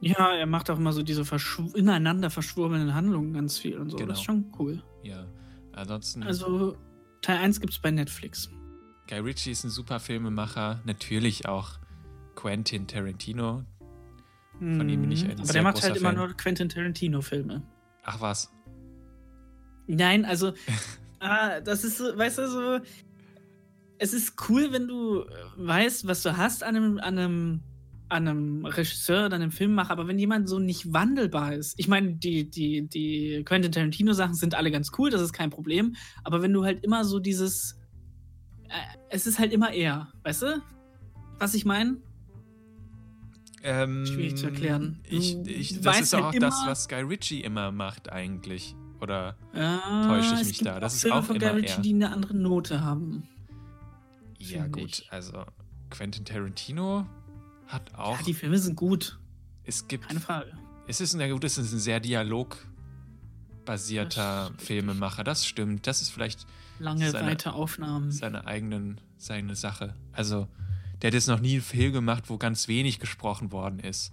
[0.00, 3.96] Ja, er macht auch immer so diese verschw ineinander verschwurbelnden Handlungen ganz viel und so.
[3.96, 4.10] Genau.
[4.10, 4.82] Das ist schon cool.
[5.02, 5.26] Ja,
[5.72, 6.22] ansonsten.
[6.22, 6.76] Also,
[7.20, 8.48] Teil 1 gibt es bei Netflix.
[9.08, 10.80] Guy Ritchie ist ein super Filmemacher.
[10.84, 11.78] Natürlich auch
[12.36, 13.64] Quentin Tarantino.
[14.58, 15.96] Von ihm bin ich ein Aber der macht halt Fan.
[15.96, 17.62] immer nur Quentin Tarantino-Filme.
[18.02, 18.52] Ach was.
[19.86, 20.52] Nein, also,
[21.20, 22.80] ah, das ist so, weißt du, so.
[23.98, 25.24] Es ist cool, wenn du
[25.56, 27.60] weißt, was du hast an einem, an einem,
[28.08, 32.14] an einem Regisseur oder einem Filmemacher, aber wenn jemand so nicht wandelbar ist, ich meine,
[32.14, 35.94] die, die, die Quentin Tarantino-Sachen sind alle ganz cool, das ist kein Problem,
[36.24, 37.78] aber wenn du halt immer so dieses.
[38.68, 40.62] Äh, es ist halt immer er, weißt du?
[41.38, 41.98] Was ich meine?
[43.62, 45.00] Ähm, Schwierig zu erklären.
[45.08, 48.74] Ich, ich, das ist halt auch das, was Guy Ritchie immer macht, eigentlich.
[49.00, 50.80] Oder ja, täusche ich mich da?
[50.80, 53.28] Das ist Filme auch von immer Guy die eine andere Note haben.
[54.38, 55.00] Ja, gut.
[55.00, 55.12] Ich.
[55.12, 55.44] Also,
[55.90, 57.06] Quentin Tarantino
[57.68, 58.18] hat auch.
[58.18, 59.18] Ja, die Filme sind gut.
[59.64, 60.08] Es gibt.
[60.08, 60.52] Keine Frage.
[60.86, 65.22] Es ist, ein, gut, es ist ein sehr dialogbasierter Filmemacher.
[65.22, 65.86] Das stimmt.
[65.86, 66.46] Das ist vielleicht.
[66.78, 68.10] Lange, seine, weite Aufnahmen.
[68.10, 69.94] Seine eigenen, seine Sache.
[70.12, 70.48] Also,
[71.02, 74.12] der hat jetzt noch nie einen Film gemacht, wo ganz wenig gesprochen worden ist.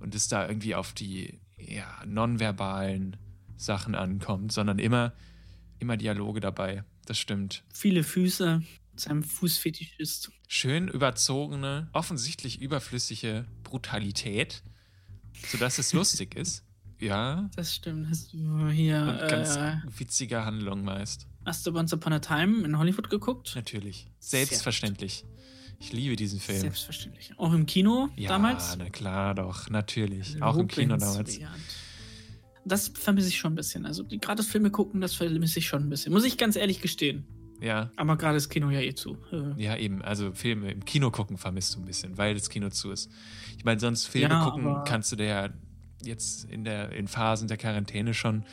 [0.00, 3.16] Und ist da irgendwie auf die ja, nonverbalen
[3.56, 5.14] Sachen ankommt, sondern immer,
[5.78, 6.84] immer Dialoge dabei.
[7.06, 7.64] Das stimmt.
[7.72, 8.62] Viele Füße,
[9.00, 10.30] seinem Fußfetisch ist.
[10.48, 14.62] Schön überzogene, offensichtlich überflüssige Brutalität,
[15.48, 16.64] sodass es lustig ist.
[17.00, 17.50] Ja.
[17.56, 18.08] Das stimmt.
[18.08, 19.18] Hast du hier.
[19.20, 21.26] Und ganz äh, witzige Handlung meist.
[21.44, 23.52] Hast du Once Upon a Time in Hollywood geguckt?
[23.54, 24.06] Natürlich.
[24.20, 25.24] Selbstverständlich.
[25.80, 26.60] Ich liebe diesen Film.
[26.60, 27.32] Selbstverständlich.
[27.36, 28.70] Auch im Kino ja, damals?
[28.70, 30.40] Ja, na klar, doch, natürlich.
[30.40, 31.38] Auch im Kino damals.
[31.38, 31.50] Wert
[32.64, 33.86] das vermisse ich schon ein bisschen.
[33.86, 36.12] Also gerade das Filme gucken, das vermisse ich schon ein bisschen.
[36.12, 37.26] Muss ich ganz ehrlich gestehen.
[37.60, 37.90] Ja.
[37.96, 39.16] Aber gerade das Kino ja eh zu.
[39.56, 40.02] Ja, eben.
[40.02, 43.10] Also Filme im Kino gucken vermisst du ein bisschen, weil das Kino zu ist.
[43.56, 45.48] Ich meine, sonst Filme ja, gucken kannst du dir ja
[46.02, 48.44] jetzt in, der, in Phasen der Quarantäne schon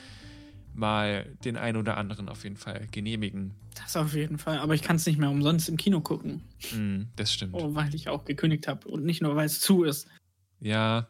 [0.73, 3.53] mal den einen oder anderen auf jeden Fall genehmigen.
[3.75, 4.59] Das auf jeden Fall.
[4.59, 6.43] Aber ich kann es nicht mehr umsonst im Kino gucken.
[6.73, 7.53] Mm, das stimmt.
[7.55, 10.07] Oh, weil ich auch gekündigt habe und nicht nur, weil es zu ist.
[10.59, 11.09] Ja,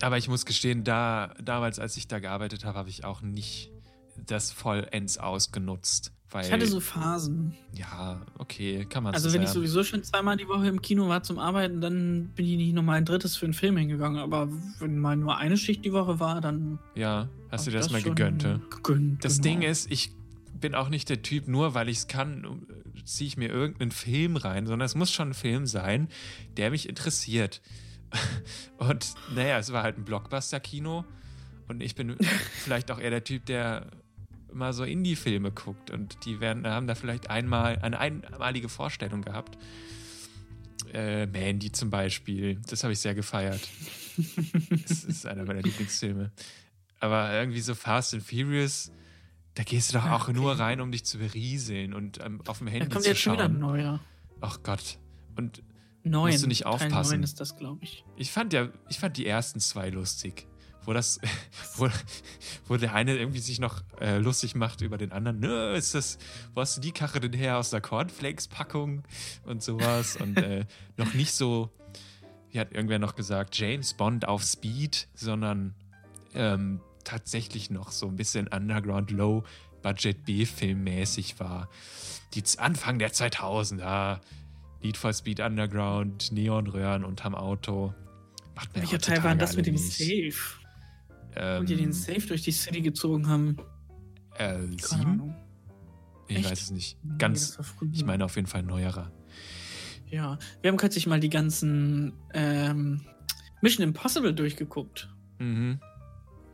[0.00, 3.70] aber ich muss gestehen, da damals, als ich da gearbeitet habe, habe ich auch nicht
[4.16, 6.12] das vollends ausgenutzt.
[6.30, 7.54] Weil, Ich hatte so Phasen.
[7.74, 11.08] ja, okay, kann man Also so wenn ich sowieso schon zweimal die Woche im Kino
[11.08, 14.20] war zum Arbeiten, dann bin ich nicht nochmal ein drittes für einen Film hingegangen.
[14.20, 16.78] Aber wenn mal nur eine Schicht die Woche war, dann.
[16.94, 18.46] Ja, hast du dir ich das, mal gegönnt?
[18.70, 19.42] Gegönnt, Das genau.
[19.42, 20.12] Ding ist, ich
[20.60, 22.66] bin auch nicht der Typ, nur weil ich es kann,
[23.04, 26.08] ziehe ich mir irgendeinen Film rein, sondern es muss schon ein Film sein,
[26.56, 27.60] der mich interessiert.
[28.78, 31.04] Und naja, es war halt ein Blockbuster-Kino
[31.68, 32.16] und ich bin
[32.64, 33.86] vielleicht auch eher der Typ, der
[34.52, 39.58] mal so Indie-Filme guckt und die werden, haben da vielleicht einmal eine einmalige Vorstellung gehabt.
[40.92, 43.60] Äh, Mandy zum Beispiel, das habe ich sehr gefeiert.
[44.70, 46.32] das ist einer meiner Lieblingsfilme.
[46.98, 48.90] Aber irgendwie so Fast and Furious,
[49.54, 50.32] da gehst du doch auch okay.
[50.32, 53.20] nur rein, um dich zu berieseln und ähm, auf dem Da Handy kommt zu jetzt
[53.20, 53.60] schon wieder ein schauen.
[53.60, 54.00] neuer.
[54.40, 54.98] Ach Gott.
[55.36, 55.62] Und
[56.02, 56.30] Neun.
[56.30, 57.16] Musst du nicht Teil aufpassen.
[57.16, 58.04] neun ist das, glaube ich.
[58.16, 60.46] ich fand ja, ich fand die ersten zwei lustig.
[60.90, 61.20] Wo das,
[61.76, 61.88] wo,
[62.66, 65.38] wo der eine irgendwie sich noch äh, lustig macht über den anderen.
[65.38, 66.18] Nö, ist das,
[66.52, 69.04] wo hast du die Karre denn her aus der Cornflakes-Packung
[69.44, 70.64] und sowas und äh,
[70.96, 71.70] noch nicht so,
[72.50, 75.76] wie hat irgendwer noch gesagt, James Bond auf Speed, sondern
[76.34, 79.44] ähm, tatsächlich noch so ein bisschen Underground Low
[79.82, 81.68] Budget B-Film mäßig war.
[82.34, 84.18] Die Anfang der 2000er,
[84.82, 87.94] Need for Speed Underground, Neonröhren unterm Auto.
[88.56, 89.92] Macht mir Welcher Teil war das mit dem nicht.
[89.96, 90.59] Safe?
[91.36, 93.56] Ähm, Und die den Safe durch die City gezogen haben?
[94.36, 95.34] äh, sieben?
[96.28, 96.50] Ich Echt?
[96.50, 96.98] weiß es nicht.
[97.02, 97.90] Nee, Ganz, früher.
[97.92, 99.10] ich meine auf jeden Fall neuerer.
[100.08, 103.00] Ja, wir haben kürzlich mal die ganzen ähm,
[103.60, 105.08] Mission Impossible durchgeguckt.
[105.38, 105.80] Mhm.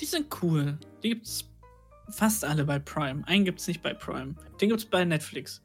[0.00, 0.78] Die sind cool.
[1.02, 1.44] Die gibt's
[2.10, 3.26] fast alle bei Prime.
[3.26, 4.34] Einen gibt's nicht bei Prime.
[4.60, 5.62] Den gibt's bei Netflix.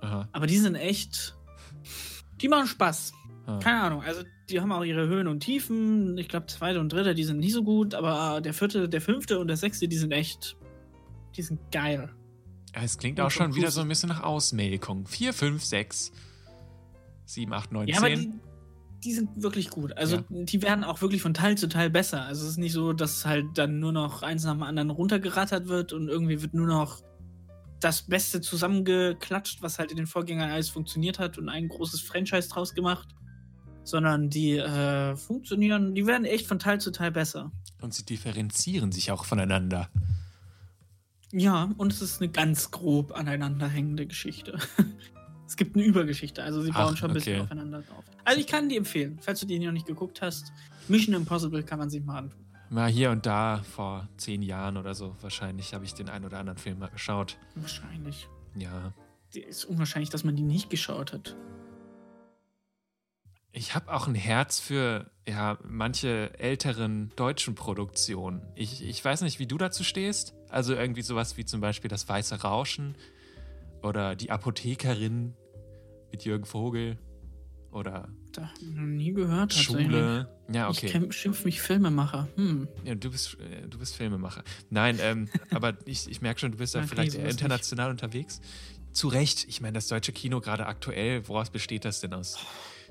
[0.00, 0.28] Aha.
[0.32, 1.36] Aber die sind echt.
[2.40, 3.12] Die machen Spaß.
[3.46, 3.58] Ah.
[3.58, 4.02] Keine Ahnung.
[4.02, 6.18] Also, die haben auch ihre Höhen und Tiefen.
[6.18, 7.94] Ich glaube, zweite und dritte, die sind nicht so gut.
[7.94, 10.56] Aber der vierte, der fünfte und der sechste, die sind echt.
[11.36, 12.10] Die sind geil.
[12.72, 15.06] Es klingt Und auch schon wieder so ein bisschen nach Ausmelkung.
[15.06, 16.12] 4, 5, 6,
[17.24, 18.20] 7, 8, 9, Ja, aber 10.
[18.20, 18.30] die,
[19.04, 19.96] die sind wirklich gut.
[19.96, 20.24] Also Ja.
[20.28, 22.22] die werden auch wirklich von Teil zu Teil besser.
[22.22, 25.68] Also es ist nicht so, dass halt dann nur noch eins nach dem anderen runtergerattert
[25.68, 27.02] wird und irgendwie wird nur noch
[27.80, 32.48] das Beste zusammengeklatscht, was halt in den Vorgängern alles funktioniert hat und ein großes Franchise
[32.48, 33.08] draus gemacht.
[33.86, 37.52] Sondern die äh, funktionieren, die werden echt von Teil zu Teil besser.
[37.80, 39.88] Und sie differenzieren sich auch voneinander.
[41.32, 44.58] Ja, und es ist eine ganz grob aneinanderhängende Geschichte.
[45.46, 47.44] es gibt eine Übergeschichte, also sie bauen Ach, schon ein bisschen okay.
[47.44, 48.04] aufeinander drauf.
[48.24, 50.52] Also ich kann die empfehlen, falls du die noch nicht geguckt hast.
[50.88, 52.46] Mission Impossible kann man sich mal antun.
[52.68, 56.38] Mal hier und da, vor zehn Jahren oder so, wahrscheinlich habe ich den einen oder
[56.38, 57.38] anderen Film mal geschaut.
[57.54, 58.28] Wahrscheinlich.
[58.56, 58.92] Ja.
[59.34, 61.36] Die ist unwahrscheinlich, dass man die nicht geschaut hat.
[63.58, 68.42] Ich habe auch ein Herz für ja, manche älteren deutschen Produktionen.
[68.54, 70.34] Ich, ich weiß nicht, wie du dazu stehst.
[70.50, 72.96] Also irgendwie sowas wie zum Beispiel Das Weiße Rauschen
[73.82, 75.32] oder Die Apothekerin
[76.12, 76.98] mit Jürgen Vogel
[77.70, 79.54] oder Da ich noch nie gehört.
[79.54, 80.28] Schule.
[80.52, 80.88] Ja, Ich okay.
[80.88, 82.28] kenn- schimpf mich Filmemacher.
[82.36, 82.68] Hm.
[82.84, 84.44] Ja, du bist, äh, du bist Filmemacher.
[84.68, 88.42] Nein, ähm, aber ich, ich merke schon, du bist da vielleicht international unterwegs.
[88.92, 89.46] Zu Recht.
[89.48, 92.38] Ich meine, das deutsche Kino gerade aktuell, woraus besteht das denn aus?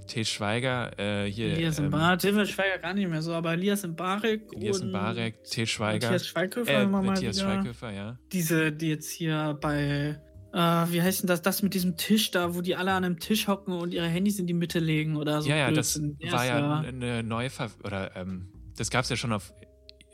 [0.07, 1.53] Til Schweiger, äh, hier.
[1.53, 5.67] Elias ähm, Mbarek, Tim Schweiger gar nicht mehr so, aber Elias Mbarek Elias Mbarek, Til
[5.67, 6.07] Schweiger.
[6.07, 7.53] Matthias Schweighöfer äh, immer mal Matthias wieder.
[7.53, 8.19] Schweighöfer, ja.
[8.31, 10.19] Diese, die jetzt hier bei,
[10.53, 13.19] äh, wie heißt denn das, das mit diesem Tisch da, wo die alle an einem
[13.19, 15.49] Tisch hocken und ihre Handys in die Mitte legen oder so.
[15.49, 15.93] ja, ja, das.
[15.93, 19.53] Der war ist ja eine neue Ver oder ähm, das gab es ja schon auf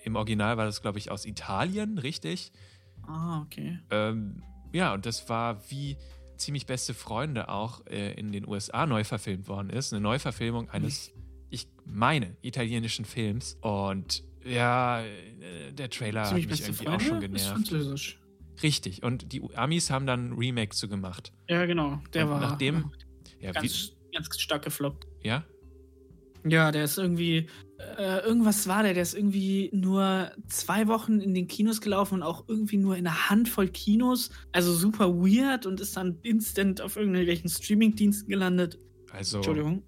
[0.04, 2.52] im Original war das glaube ich aus Italien, richtig?
[3.08, 3.80] Ah, okay.
[3.90, 4.42] Ähm,
[4.74, 5.98] ja, und das war wie
[6.42, 9.94] ziemlich beste Freunde auch äh, in den USA neu verfilmt worden ist.
[9.94, 11.12] Eine Neuverfilmung eines,
[11.50, 13.58] ich meine, italienischen Films.
[13.62, 17.48] Und ja, äh, der Trailer Ziemlich hat mich irgendwie Freunde auch schon ist genervt.
[17.48, 18.20] französisch.
[18.64, 19.04] Richtig.
[19.04, 21.32] Und die Amis haben dann ein Remake zu gemacht.
[21.48, 22.02] Ja, genau.
[22.14, 22.92] Der und war nachdem,
[23.40, 25.08] ja, wie, ganz, ganz stark gefloppt.
[25.24, 25.44] ja,
[26.44, 27.48] Ja, der ist irgendwie,
[27.98, 32.24] äh, irgendwas war der, der ist irgendwie nur zwei Wochen in den Kinos gelaufen und
[32.24, 34.30] auch irgendwie nur in einer Handvoll Kinos.
[34.52, 38.80] Also super weird und ist dann instant auf irgendwelchen Streamingdiensten gelandet.
[39.12, 39.84] also Entschuldigung.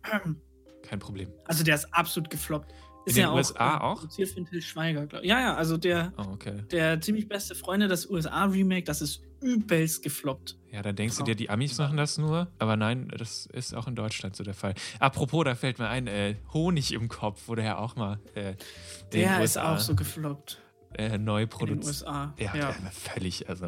[0.84, 1.30] kein Problem.
[1.46, 2.74] Also der ist absolut gefloppt.
[3.06, 3.96] Ist den ja USA auch?
[4.00, 5.24] Produziert von Till Schweiger, glaub.
[5.24, 6.64] Ja, ja, also der, Oh, okay.
[6.72, 10.58] der ziemlich beste Freunde, das USA-Remake, das ist übelst gefloppt.
[10.72, 12.48] Ja, dann denkst du dir, die Amis machen das nur.
[12.60, 14.74] Aber nein, das ist auch in Deutschland so der Fall.
[15.00, 18.56] Apropos, da fällt mir ein, äh, Honig im Kopf wurde ja auch mal äh, in
[19.12, 20.62] Der ist USA, auch so gefloppt.
[20.94, 21.86] äh, neu In den produziert.
[21.86, 22.34] USA.
[22.40, 22.74] Ja, ja.
[22.92, 23.66] völlig, also.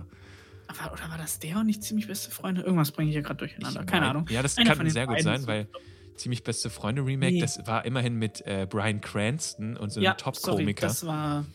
[0.67, 2.62] Aber, oder war das der und nicht ziemlich beste Freunde?
[2.62, 3.82] Irgendwas bringe ich hier gerade durcheinander.
[3.82, 4.26] Ich Keine Ahnung.
[4.30, 5.67] Ja, das Einer kann sehr gut sein, weil
[6.15, 7.41] ziemlich beste Freunde Remake, Nee.
[7.41, 10.88] das war immerhin mit äh, Brian Cranston und so einem ja, Top-Komiker.
[10.88, 11.45] das war.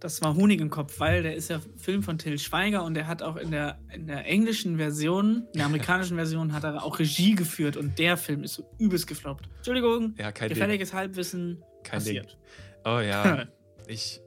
[0.00, 3.08] Das war Honig im Kopf, weil der ist ja Film von Till Schweiger und der
[3.08, 7.00] hat auch in der, in der englischen Version, in der amerikanischen Version, hat er auch
[7.00, 9.48] Regie geführt und der Film ist so übelst gefloppt.
[9.56, 10.54] Entschuldigung, Ja, kein Ding.
[10.56, 12.26] gefälliges Halbwissen Kein passiert.
[12.30, 12.38] Ding.
[12.84, 13.46] Oh ja,
[13.88, 14.20] ich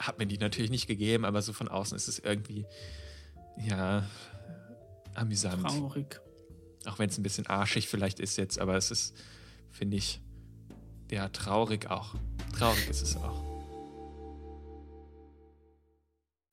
[0.00, 2.66] habe mir die natürlich nicht gegeben, aber so von außen ist es irgendwie,
[3.64, 4.02] ja,
[5.14, 5.62] amüsant.
[5.62, 6.20] Traurig.
[6.86, 9.14] Auch wenn es ein bisschen arschig vielleicht ist jetzt, aber es ist,
[9.70, 10.20] finde ich,
[11.10, 12.14] ja, traurig auch.
[12.58, 13.52] Traurig ist es auch.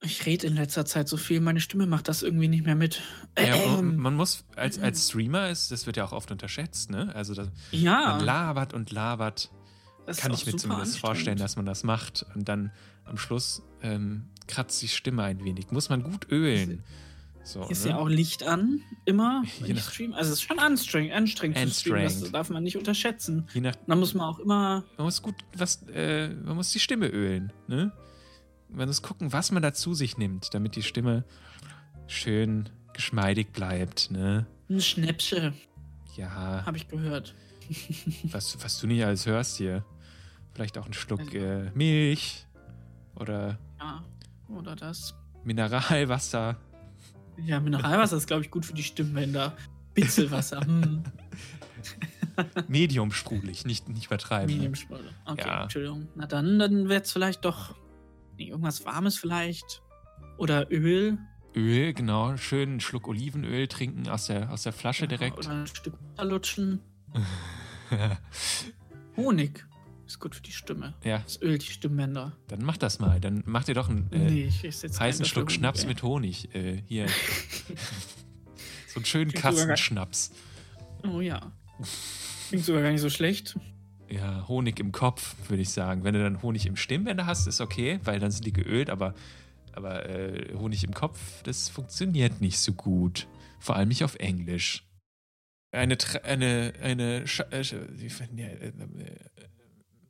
[0.02, 3.02] Ich rede in letzter Zeit so viel, meine Stimme macht das irgendwie nicht mehr mit.
[3.38, 6.90] Ja, man, Ähm, man muss, als, als Streamer ist, das wird ja auch oft unterschätzt,
[6.90, 7.14] ne?
[7.16, 9.52] Also das, ja, man labert und labert.
[10.06, 12.26] das Kann ich mir zumindest vorstellen, dass man das macht.
[12.34, 12.72] Und dann
[13.04, 15.72] am Schluss ähm, kratzt die Stimme ein wenig.
[15.72, 16.84] Muss man gut ölen.
[17.50, 17.92] So, ist ne?
[17.92, 20.16] ja auch Licht an, immer, wenn Je ich streame.
[20.16, 23.48] Also es ist schon anstrengend, anstrengend zu streamen, das darf man nicht unterschätzen.
[23.56, 26.80] Je nach, Da muss man auch immer man muss gut was, äh, man muss die
[26.80, 27.92] Stimme ölen, ne?
[28.70, 31.24] Man muss gucken, was man da zu sich nimmt, damit die Stimme
[32.06, 34.46] schön geschmeidig bleibt, ne?
[34.70, 35.54] ein Schnäppchen,
[36.16, 37.34] Ja, habe ich gehört.
[38.26, 39.84] was, was du nicht alles hörst hier.
[40.54, 42.46] Vielleicht auch ein Schluck äh, Milch
[43.16, 44.04] oder Ja,
[44.50, 45.16] oder das.
[45.44, 46.58] Mineralwasser.
[47.46, 49.56] Ja, Mineralwasser ist, glaube ich, gut für die Stimmbänder.
[49.94, 51.04] Bitzelwasser, hm.
[52.68, 54.54] Medium sprudelig, nicht, nicht übertreiben.
[54.54, 55.10] Medium Schmolle.
[55.26, 55.64] Okay, Ja.
[55.64, 56.08] Entschuldigung.
[56.16, 57.76] Na dann, dann wäre es vielleicht doch
[58.38, 59.82] nee, irgendwas Warmes vielleicht.
[60.38, 61.18] Oder Öl.
[61.56, 62.38] Öl, genau.
[62.38, 65.38] Schön einen Schluck Olivenöl trinken aus der, aus der Flasche direkt.
[65.38, 66.80] Oder ein Stück Butter lutschen.
[69.18, 69.66] Honig
[70.10, 70.96] ist gut für die Stimme.
[71.04, 72.36] ja, Das ölt die Stimmbänder.
[72.48, 73.20] dann mach das mal.
[73.20, 76.54] Dann mach dir doch einen äh, nee, heißen Schluck Schnaps mit Honig.
[76.56, 77.08] Äh, hier.
[78.88, 79.44] so einen schönen Klingt.
[79.44, 80.32] Kastenschnaps.
[81.08, 81.52] Oh ja.
[82.50, 83.56] Klingt sogar gar nicht so schlecht.
[84.10, 86.04] Ja, Honig im Kopf, würde ich sagen.
[86.04, 89.14] Wenn du dann Honig im Stimmbänder hast, ist okay, weil dann sind die geölt, aber,
[89.74, 93.28] aber äh, Honig im Kopf, das funktioniert nicht so gut.
[93.60, 94.88] Vor allem nicht auf Englisch.
[95.72, 97.28] Eine, Tra eine, eine,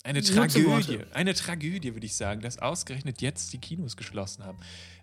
[0.04, 4.58] eine Tragödie, eine Tragödie, würde ich sagen, dass ausgerechnet jetzt die Kinos geschlossen haben.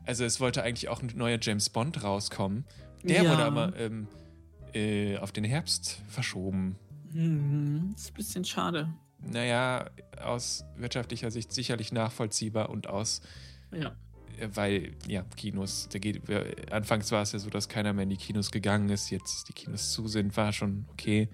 [0.04, 2.64] Also es wollte eigentlich auch ein neuer James Bond rauskommen.
[3.02, 3.30] Der Ja.
[3.32, 4.08] wurde aber ähm,
[4.74, 6.76] äh, auf den Herbst verschoben.
[7.12, 8.88] Hm, ist ein bisschen schade.
[9.20, 9.90] Naja,
[10.22, 13.20] aus wirtschaftlicher Sicht sicherlich nachvollziehbar und aus,
[13.72, 13.94] Ja.
[14.38, 16.22] äh, weil, ja, Kinos, da geht,
[16.70, 19.52] anfangs war es ja so, dass keiner mehr in die Kinos gegangen ist, jetzt die
[19.52, 21.28] Kinos zu sind, war schon okay.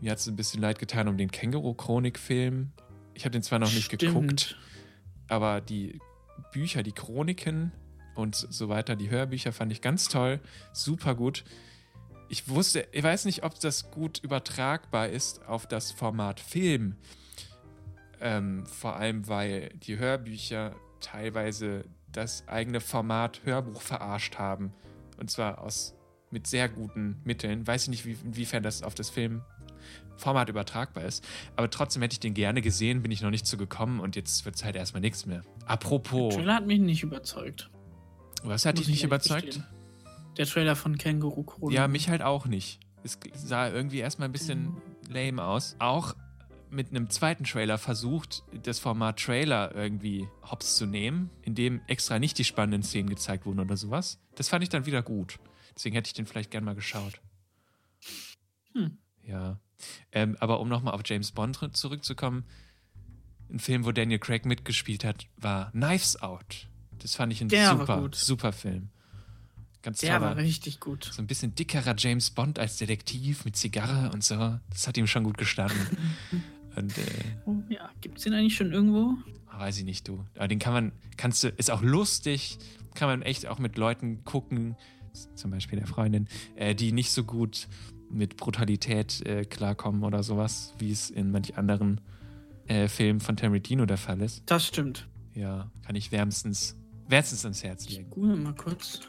[0.00, 2.72] Mir hat es ein bisschen leid getan um den Känguru-Chronik-Film.
[3.14, 4.00] Ich habe den zwar noch nicht Stimmt.
[4.00, 4.56] geguckt,
[5.28, 6.00] aber die
[6.52, 7.72] Bücher, die Chroniken
[8.14, 10.40] und so weiter, die Hörbücher fand ich ganz toll,
[10.72, 11.44] super gut.
[12.28, 16.96] Ich wusste, ich weiß nicht, ob das gut übertragbar ist auf das Format Film.
[18.20, 24.72] Ähm, vor allem, weil die Hörbücher teilweise das eigene Format Hörbuch verarscht haben.
[25.18, 25.94] Und zwar aus
[26.30, 27.66] mit sehr guten Mitteln.
[27.66, 29.10] Weiß ich nicht, wie, inwiefern das auf das
[30.16, 31.24] Filmformat übertragbar ist.
[31.56, 34.44] Aber trotzdem hätte ich den gerne gesehen, bin ich noch nicht zu gekommen und jetzt
[34.44, 35.42] wird es halt erstmal nichts mehr.
[35.62, 37.70] Der Apropos, Trailer hat mich nicht überzeugt.
[38.42, 39.46] was hat Muss dich nicht überzeugt?
[39.46, 39.66] gestehen.
[40.36, 41.76] Der Trailer von Känguru Chronik.
[41.76, 42.80] Ja, mich halt auch nicht.
[43.04, 44.76] Es sah irgendwie erstmal ein bisschen
[45.08, 45.76] lame aus.
[45.78, 46.16] Auch
[46.70, 52.18] mit einem zweiten Trailer versucht, das Format Trailer irgendwie hops zu nehmen, in dem extra
[52.18, 54.18] nicht die spannenden Szenen gezeigt wurden oder sowas.
[54.34, 55.38] Das fand ich dann wieder gut.
[55.76, 57.20] Deswegen hätte ich den vielleicht gern mal geschaut.
[58.72, 58.98] Hm.
[59.22, 59.58] Ja.
[60.12, 62.44] Ähm, aber um nochmal auf James Bond zurück- zurückzukommen,
[63.50, 66.68] ein Film, wo Daniel Craig mitgespielt hat, war Knives Out.
[66.98, 68.14] Das fand ich ein Der super, gut.
[68.14, 68.88] super Film.
[69.82, 71.10] Ganz Der war richtig gut.
[71.12, 74.58] so ein bisschen dickerer James Bond als Detektiv mit Zigarre und so.
[74.70, 75.76] Das hat ihm schon gut gestanden.
[76.76, 77.02] und äh,
[77.44, 79.14] Oh, ja, gibt's den eigentlich schon irgendwo?
[79.56, 80.24] weiß ich nicht, du.
[80.36, 82.58] Aber den kann man, kannst du, ist auch lustig,
[82.94, 84.74] kann man echt auch mit Leuten gucken,
[85.36, 87.68] zum Beispiel der Freundin, äh, die nicht so gut
[88.14, 92.00] mit Brutalität äh, klarkommen oder sowas, wie es in manch anderen
[92.66, 94.42] äh, Filmen von Tarantino der Fall ist.
[94.46, 95.08] Das stimmt.
[95.34, 96.76] Ja, kann ich wärmstens,
[97.08, 98.10] wärmstens ans Herz Ich legen.
[98.10, 99.00] google mal kurz.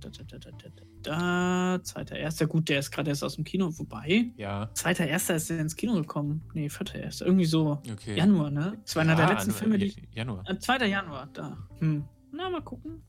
[0.00, 0.68] Da, da, da, da,
[1.02, 1.82] da.
[1.82, 2.46] Zweiter Erster.
[2.46, 3.70] Gut, der ist gerade erst aus dem Kino.
[3.78, 6.42] Wobei, Ja, zweiter Erster ist er ins Kino gekommen.
[6.54, 7.26] Nee, vierter Erster.
[7.26, 7.80] Irgendwie so.
[7.90, 8.16] okay.
[8.16, 8.78] Januar, ne?
[8.84, 9.94] Das war einer Ja, der letzten Filme, die.
[10.12, 10.48] Januar.
[10.48, 10.86] Äh, 2.
[10.88, 11.56] Januar, da.
[11.78, 12.04] Hm.
[12.32, 13.02] Na, mal gucken.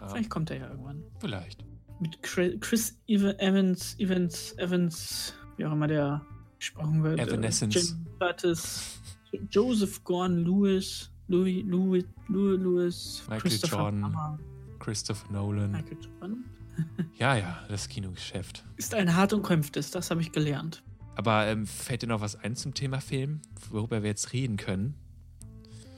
[0.00, 1.02] Ja, Vielleicht kommt er ja irgendwann.
[1.20, 1.64] vielleicht.
[2.00, 6.24] Mit Chris, Chris Eva- Evans, Evans, Evans, wie auch immer der
[6.58, 7.18] gesprochen wird.
[7.20, 7.76] Evanescence.
[7.76, 9.00] Äh, Jim Buttis,
[9.50, 14.00] Joseph Gordon Lewis, Louis, Louis, Louis, Lewis, Michael Christopher Jordan.
[14.00, 14.38] Plummer,
[14.78, 15.72] Christopher Nolan.
[15.72, 16.44] Michael Jordan.
[17.18, 18.64] Ja, ja, das Kinogeschäft.
[18.76, 20.84] Ist ein hart umkämpftes, das habe ich gelernt.
[21.16, 24.94] Aber ähm, fällt dir noch was ein zum Thema Film, worüber wir jetzt reden können?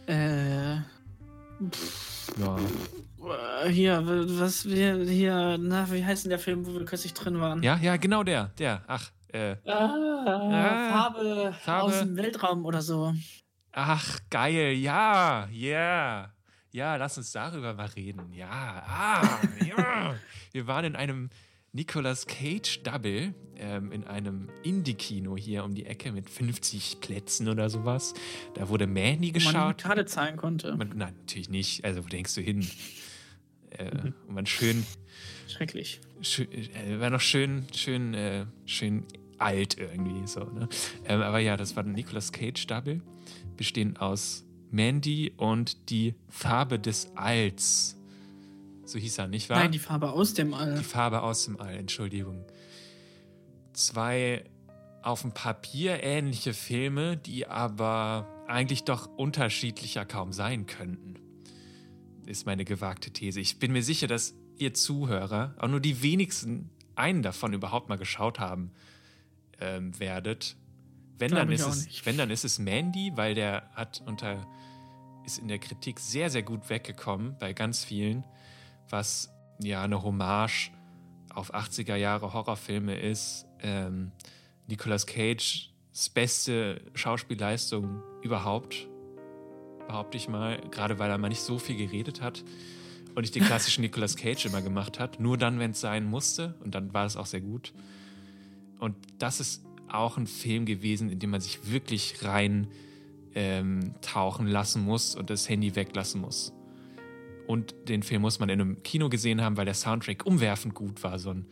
[0.06, 0.82] Äh, Ja.
[3.22, 7.40] Äh, Hier, was wir hier, na, wie heißt denn der Film, wo wir kürzlich drin
[7.40, 7.62] waren?
[7.62, 8.46] Ja, ja, genau der.
[8.58, 8.82] Der.
[8.86, 9.56] Ach, äh.
[9.66, 11.84] Ah, Farbe, Farbe.
[11.84, 13.14] aus dem Weltraum oder so.
[13.72, 14.72] Ach, geil.
[14.72, 16.32] Ja, yeah.
[16.72, 18.32] Ja, lass uns darüber mal reden.
[18.32, 20.14] Ja, ah, ja.
[20.52, 21.30] Wir waren in einem
[21.72, 27.70] Nicolas Cage Double ähm, in einem Indie-Kino hier um die Ecke mit 50 Plätzen oder
[27.70, 28.14] sowas.
[28.54, 29.80] Da wurde Mandy Wo man geschaut.
[29.80, 30.74] die Karte zahlen konnte.
[30.76, 31.84] Man, nein, natürlich nicht.
[31.84, 32.68] Also, wo denkst du hin?
[33.70, 34.84] Äh, und man schön,
[35.48, 36.00] Schrecklich.
[36.20, 39.04] schön äh, war noch schön, schön, äh, schön
[39.38, 40.44] alt irgendwie so.
[40.44, 40.68] Ne?
[41.04, 43.00] Ähm, aber ja, das war ein Nicolas Cage Double,
[43.56, 47.96] bestehend aus Mandy und die Farbe des Alls.
[48.84, 49.58] So hieß er, nicht wahr?
[49.58, 50.76] Nein, die Farbe aus dem All.
[50.76, 52.44] Die Farbe aus dem All, Entschuldigung.
[53.72, 54.44] Zwei
[55.02, 61.14] auf dem Papier ähnliche Filme, die aber eigentlich doch unterschiedlicher kaum sein könnten.
[62.30, 63.40] Ist meine gewagte These.
[63.40, 67.98] Ich bin mir sicher, dass ihr Zuhörer, auch nur die wenigsten einen davon überhaupt mal
[67.98, 68.70] geschaut haben
[69.58, 70.56] ähm, werdet.
[71.18, 72.06] Wenn dann, ist es, nicht.
[72.06, 74.46] wenn dann ist es Mandy, weil der hat unter
[75.24, 78.24] ist in der Kritik sehr, sehr gut weggekommen bei ganz vielen,
[78.88, 79.28] was
[79.60, 80.70] ja eine Hommage
[81.34, 83.44] auf 80er Jahre Horrorfilme ist.
[83.60, 84.12] Ähm,
[84.68, 85.70] Nicolas Cage's
[86.14, 88.88] beste Schauspielleistung überhaupt,
[89.90, 92.44] behaupte ich mal, gerade weil er mal nicht so viel geredet hat
[93.16, 96.54] und nicht den klassischen Nicolas Cage immer gemacht hat, nur dann, wenn es sein musste
[96.62, 97.72] und dann war es auch sehr gut.
[98.78, 102.68] Und das ist auch ein Film gewesen, in dem man sich wirklich rein
[103.34, 106.52] ähm, tauchen lassen muss und das Handy weglassen muss.
[107.48, 111.02] Und den Film muss man in einem Kino gesehen haben, weil der Soundtrack umwerfend gut
[111.02, 111.18] war.
[111.18, 111.46] So ein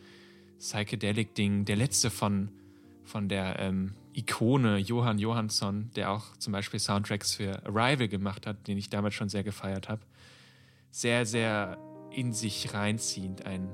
[0.59, 1.65] Psychedelic-Ding.
[1.65, 2.47] Der letzte von,
[3.03, 8.67] von der ähm, Ikone Johann Johansson, der auch zum Beispiel Soundtracks für Arrival gemacht hat,
[8.67, 10.01] den ich damals schon sehr gefeiert habe.
[10.91, 11.77] Sehr, sehr
[12.11, 13.45] in sich reinziehend.
[13.45, 13.69] Ein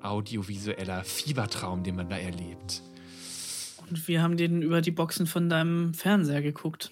[0.00, 2.82] audiovisueller Fiebertraum, den man da erlebt.
[3.88, 6.90] Und wir haben den über die Boxen von deinem Fernseher geguckt.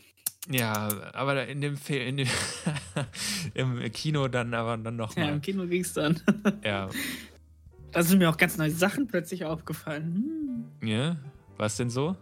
[0.51, 2.29] Ja, aber in dem Film, in dem
[3.55, 5.29] im Kino dann aber dann Ja, nochmal.
[5.29, 6.21] im Kino ging es dann.
[6.65, 6.89] Ja.
[7.93, 10.65] Da sind mir auch ganz neue Sachen plötzlich aufgefallen.
[10.81, 10.89] Hm.
[10.89, 11.17] ja.
[11.59, 12.17] Was denn so?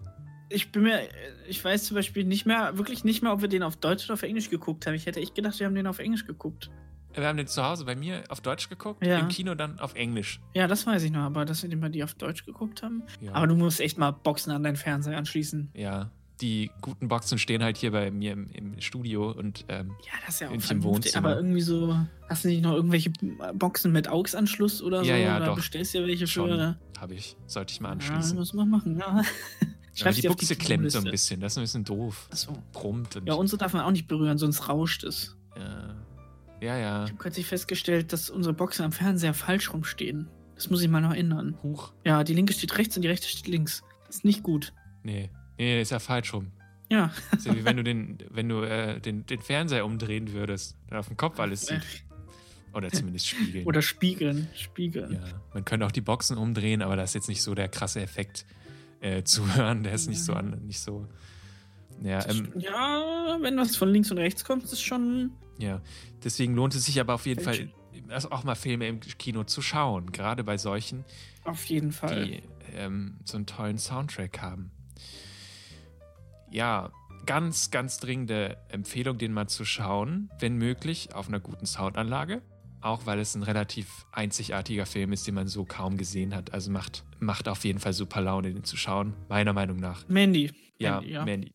[0.52, 1.00] Ich bin mir,
[1.48, 4.14] ich weiß zum Beispiel nicht mehr, wirklich nicht mehr, ob wir den auf Deutsch oder
[4.14, 4.94] auf Englisch geguckt haben.
[4.94, 6.70] Ich hätte echt gedacht, wir haben den auf Englisch geguckt.
[7.14, 9.18] Wir haben den zu Hause bei mir auf Deutsch geguckt, Ja.
[9.18, 10.40] im Kino dann auf Englisch.
[10.54, 13.02] Ja, das weiß ich noch, aber dass wir den bei dir auf Deutsch geguckt haben.
[13.20, 13.32] Ja.
[13.32, 15.70] Aber du musst echt mal Boxen an deinen Fernseher anschließen.
[15.74, 16.10] ja.
[16.40, 20.36] Die guten Boxen stehen halt hier bei mir im, im Studio und ähm, Ja, das
[20.36, 21.28] ist ja auch Im Wohnzimmer.
[21.28, 21.94] Aber irgendwie so,
[22.30, 23.10] hast du nicht noch irgendwelche
[23.52, 25.10] Boxen mit AUX-Anschluss oder so?
[25.10, 25.56] Ja, ja, oder doch.
[25.56, 26.78] bestellst dir welche schon für.
[26.98, 27.36] habe ich.
[27.46, 28.38] Sollte ich mal Ja, anschließen.
[28.38, 29.20] muss man machen, ja.
[30.00, 31.40] Aber Schreib's die Buchse klemmt so ein bisschen.
[31.40, 32.28] Das ist ein bisschen doof.
[32.30, 32.52] Achso.
[32.72, 35.36] Brummt und Ja, so darf man auch nicht berühren, sonst rauscht es.
[35.56, 35.94] ja.
[36.60, 37.04] ja, ja.
[37.04, 40.28] Ich habe kürzlich festgestellt, dass unsere Boxen am Fernseher falsch rumstehen.
[40.54, 41.56] Das muss ich mal noch ändern.
[41.62, 41.92] Huch.
[42.04, 43.82] Ja, die linke steht rechts und die rechte steht links.
[44.08, 44.72] Ist nicht gut.
[45.02, 45.30] Nee.
[45.56, 46.52] Nee, ist ja falsch rum.
[46.90, 47.12] Ja.
[47.36, 50.98] Ist ja wie wenn du den, wenn du äh, den, den Fernseher umdrehen würdest, dann
[50.98, 51.82] auf dem Kopf alles sieht.
[52.72, 53.66] Oder zumindest spiegeln.
[53.66, 54.48] Oder spiegeln.
[54.54, 55.12] Spiegeln.
[55.14, 55.20] Ja,
[55.54, 58.44] man könnte auch die Boxen umdrehen, aber das ist jetzt nicht so der krasse Effekt
[59.00, 59.82] äh, zu hören.
[59.82, 61.06] Der ist nicht so an, nicht so.
[62.02, 65.32] Ja, ähm, ja, wenn was von links und rechts kommt, ist es schon.
[65.58, 65.80] ja.
[66.24, 67.70] Deswegen lohnt es sich aber auf jeden Fall,
[68.08, 70.12] also auch mal Filme im Kino zu schauen.
[70.12, 71.04] Gerade bei solchen,
[71.44, 72.26] Auf jeden Fall.
[72.26, 72.42] die
[72.74, 74.70] ähm, so einen tollen Soundtrack haben.
[76.50, 76.90] Ja,
[77.26, 82.42] ganz, ganz dringende Empfehlung, den mal zu schauen, wenn möglich, auf einer guten Soundanlage.
[82.80, 86.52] Auch weil es ein relativ einzigartiger Film ist, den man so kaum gesehen hat.
[86.52, 90.08] Also macht, macht auf jeden Fall super Laune, den zu schauen, meiner Meinung nach.
[90.08, 90.50] Mandy.
[90.78, 91.24] Ja, Mandy, ja.
[91.24, 91.52] Mandy.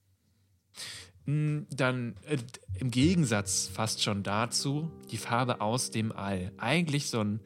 [1.25, 2.37] Mm, Dann äh,
[2.79, 6.51] im Gegensatz fast schon dazu die Farbe aus dem All.
[6.57, 7.39] Eigentlich so ein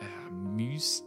[0.00, 1.04] äh, myst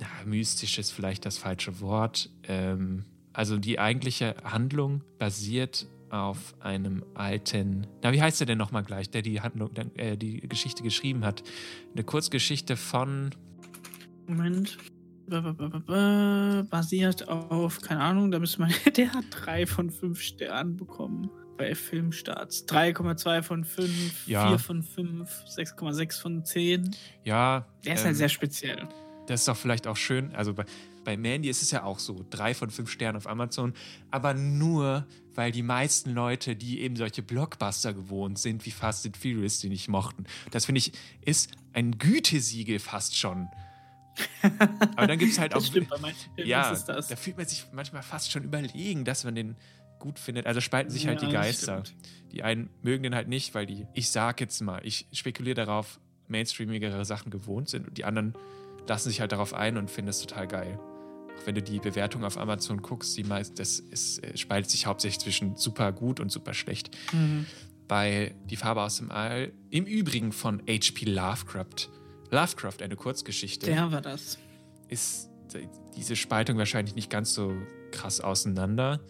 [0.00, 2.30] ja, mystisch ist vielleicht das falsche Wort.
[2.44, 8.84] Ähm, also die eigentliche Handlung basiert auf einem alten, na wie heißt der denn nochmal
[8.84, 11.42] gleich, der die Handlung, äh, die Geschichte geschrieben hat?
[11.94, 13.30] Eine Kurzgeschichte von
[14.26, 14.78] Moment.
[15.26, 18.70] Ba- ba- ba- ba- ba- Basiert auf, keine Ahnung, da müsste man.
[18.96, 22.66] Der hat drei von fünf Sternen bekommen bei Filmstarts.
[22.68, 24.48] 3,2 von 5, Ja.
[24.48, 26.94] 4 von 5, 6,6 von 10.
[27.24, 27.66] ja.
[27.84, 28.88] Der ist ähm, halt sehr speziell.
[29.26, 30.34] Das ist doch vielleicht auch schön.
[30.34, 30.64] Also bei,
[31.04, 32.24] bei Mandy ist es ja auch so.
[32.30, 33.74] Drei von fünf Sternen auf Amazon.
[34.10, 39.16] Aber nur, weil die meisten Leute, die eben solche Blockbuster gewohnt sind, wie Fast and
[39.16, 40.24] Furious, die nicht mochten.
[40.50, 40.92] Das finde ich,
[41.24, 43.48] ist ein Gütesiegel fast schon.
[44.96, 45.58] Aber dann gibt es halt auch.
[45.58, 47.08] Das stimmt, bei manchen Filmen ja, ist das.
[47.08, 49.56] da fühlt man sich manchmal fast schon überlegen, dass man den
[49.98, 50.46] gut findet.
[50.46, 51.82] Also spalten sich halt Ja, die Geister.
[52.30, 55.98] Die einen mögen den halt nicht, weil die, ich sag jetzt mal, ich spekuliere darauf,
[56.28, 58.34] mainstreamigere Sachen gewohnt sind und die anderen
[58.86, 60.78] lassen sich halt darauf ein und finden es total geil.
[61.40, 64.86] Auch wenn du die Bewertung auf Amazon guckst, die meist, das ist, äh, spaltet sich
[64.86, 66.90] hauptsächlich zwischen super gut und super schlecht.
[67.12, 67.46] Mhm.
[67.86, 71.04] Bei Die Farbe aus dem All, im Übrigen von H.P.
[71.04, 71.90] Lovecraft.
[72.30, 74.38] Lovecraft, eine Kurzgeschichte Der war das.
[74.88, 75.28] ist
[75.96, 77.54] diese Spaltung wahrscheinlich nicht ganz so
[77.92, 79.00] krass auseinander,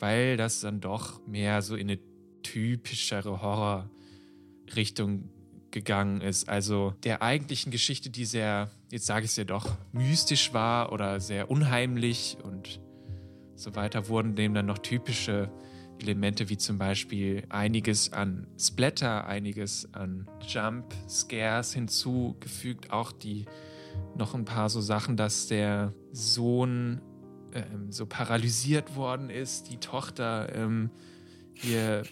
[0.00, 1.98] weil das dann doch mehr so in eine
[2.42, 5.30] typischere Horror-Richtung
[5.70, 6.48] gegangen ist.
[6.48, 11.18] Also der eigentlichen Geschichte, die sehr, jetzt sage ich es ja doch, mystisch war oder
[11.18, 12.78] sehr unheimlich und
[13.56, 15.50] so weiter, wurden dem dann noch typische
[15.98, 23.46] Elemente wie zum Beispiel einiges an Splatter, einiges an Jump Scares hinzugefügt, auch die
[24.14, 27.00] noch ein paar so Sachen, dass der Sohn
[27.54, 30.90] ähm, so paralysiert worden ist, die Tochter ähm,
[31.54, 32.02] hier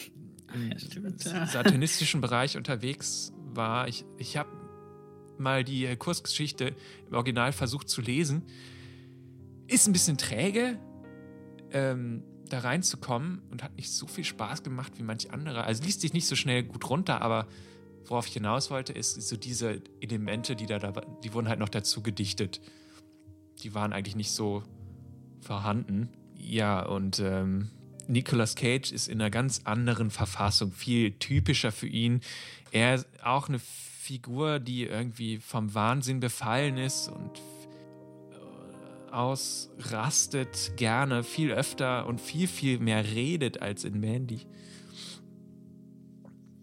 [0.55, 3.87] im satanistischen Bereich unterwegs war.
[3.87, 4.60] Ich, ich habe
[5.41, 6.75] mal die äh, Kursgeschichte
[7.09, 8.43] im Original versucht zu lesen.
[9.67, 10.79] Ist ein bisschen träge,
[11.73, 15.65] ähm, da reinzukommen und hat nicht so viel Spaß gemacht wie manch andere.
[15.65, 17.47] Also liest sich nicht so schnell gut runter, aber
[18.07, 21.69] worauf ich hinaus wollte, ist so diese Elemente, die da, da die wurden halt noch
[21.69, 22.61] dazu gedichtet.
[23.63, 24.63] Die waren eigentlich nicht so
[25.41, 26.09] vorhanden.
[26.37, 27.71] Ja, und ähm,
[28.09, 32.21] Nicolas Cage ist in einer ganz anderen Verfassung, viel typischer für ihn.
[32.73, 33.61] Er ist auch eine
[34.11, 37.39] Figur, die irgendwie vom Wahnsinn befallen ist und
[38.33, 44.49] äh, ausrastet gerne viel öfter und viel, viel mehr redet als in Mandy.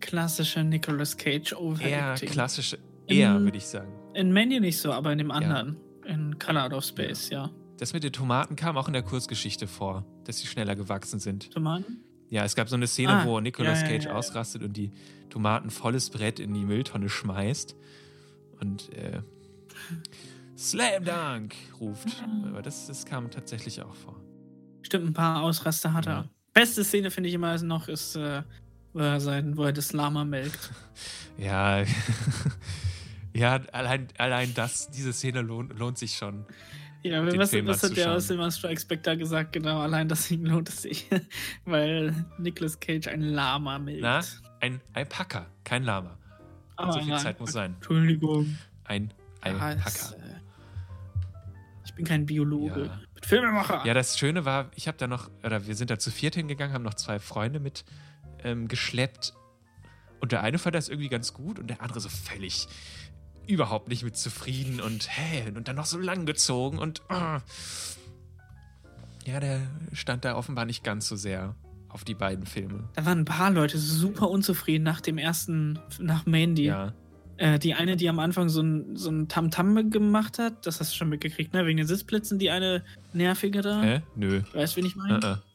[0.01, 2.29] Klassische Nicolas Cage Eher Overacting.
[2.29, 3.93] klassische, eher würde ich sagen.
[4.13, 5.77] In Mandy nicht so, aber in dem anderen.
[6.05, 7.49] In Color Out of Space, ja.
[7.77, 11.49] Das mit den Tomaten kam auch in der Kurzgeschichte vor, dass sie schneller gewachsen sind.
[11.53, 12.03] Tomaten?
[12.29, 14.17] Ja, es gab so eine Szene, Ah, wo Nicolas ja, Cage ja, ja.
[14.17, 14.91] ausrastet und die
[15.29, 17.75] Tomaten volles Brett in die Mülltonne schmeißt
[18.59, 19.21] und äh,
[20.57, 22.23] Slam Dunk ruft.
[22.47, 24.15] Aber das, das kam tatsächlich auch vor.
[24.81, 26.29] Stimmt, ein paar Ausraster hat er.
[26.53, 28.41] Beste Szene finde ich immer noch ist, äh,
[28.93, 30.71] wo, er sein, wo er das Lama melkt.
[31.39, 31.83] Ja,
[33.33, 36.47] ja allein, allein das, diese Szene lohnt, lohnt sich schon.
[37.09, 39.53] Ja, was, was hat der aus dem Strikes Back da gesagt?
[39.53, 41.07] Genau, allein deswegen lohnt es sich.
[41.65, 44.01] Weil Nicolas Cage ein Lama melkt.
[44.01, 44.21] Na,
[44.59, 46.17] ein Alpaka, kein Lama.
[46.75, 47.17] Aber so viel.
[47.17, 47.75] Zeit muss sein.
[47.75, 48.57] Entschuldigung.
[48.83, 50.15] Ein Alpaka.
[50.15, 50.39] äh,
[51.85, 52.85] ich bin kein Biologe.
[52.85, 52.99] Ja.
[53.15, 53.83] Ich bin Filmemacher.
[53.85, 56.73] Ja, das Schöne war, ich habe da noch, oder wir sind da zu viert hingegangen,
[56.73, 57.85] haben noch zwei Freunde mit
[58.43, 59.33] ähm, geschleppt.
[60.19, 62.67] Und der eine fand das irgendwie ganz gut und der andere so völlig
[63.47, 67.41] überhaupt nicht mit zufrieden und hä, und dann noch so lang gezogen und ah.
[69.25, 69.61] ja, der
[69.93, 71.55] stand da offenbar nicht ganz so sehr
[71.89, 72.89] auf die beiden Filme.
[72.95, 76.65] Da waren ein paar Leute super unzufrieden nach dem ersten, nach Mandy.
[76.65, 76.93] Ja,
[77.37, 80.93] Äh, die eine, die am Anfang so ein, so ein Tamtam gemacht hat, das hast
[80.93, 81.65] du schon mitgekriegt, ne?
[81.67, 82.83] Wegen den Sitzplätzen, die eine
[83.13, 83.81] nervige da.
[83.81, 84.01] hä?
[84.15, 84.41] Nö.
[84.53, 85.19] Weißt du, wen ich meine?
[85.19, 85.46] äh.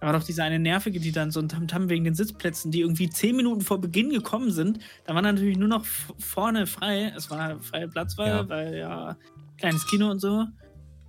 [0.00, 2.80] Da war doch diese eine nervige, die dann so ein Tamtam wegen den Sitzplätzen, die
[2.80, 4.78] irgendwie zehn Minuten vor Beginn gekommen sind.
[5.06, 5.84] Da war natürlich nur noch
[6.18, 7.12] vorne frei.
[7.16, 8.48] Es war freie Platzwahl, Ja.
[8.48, 9.16] weil ja
[9.58, 10.44] kleines Kino und so.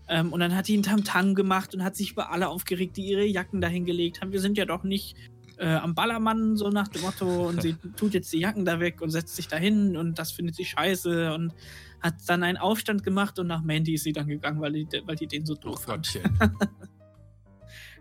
[0.08, 3.06] Ähm, und dann hat die einen Tamtam gemacht und hat sich über alle aufgeregt, die
[3.08, 4.32] ihre Jacken dahin gelegt haben.
[4.32, 5.18] Wir sind ja doch nicht
[5.58, 7.48] äh, am Ballermann, so nach dem Motto.
[7.50, 10.56] Und sie tut jetzt die Jacken da weg und setzt sich dahin und das findet
[10.56, 11.52] sie scheiße und
[12.00, 15.16] hat dann einen Aufstand gemacht und nach Mandy ist sie dann gegangen, weil die, weil
[15.16, 16.20] die den so Oh doof fand.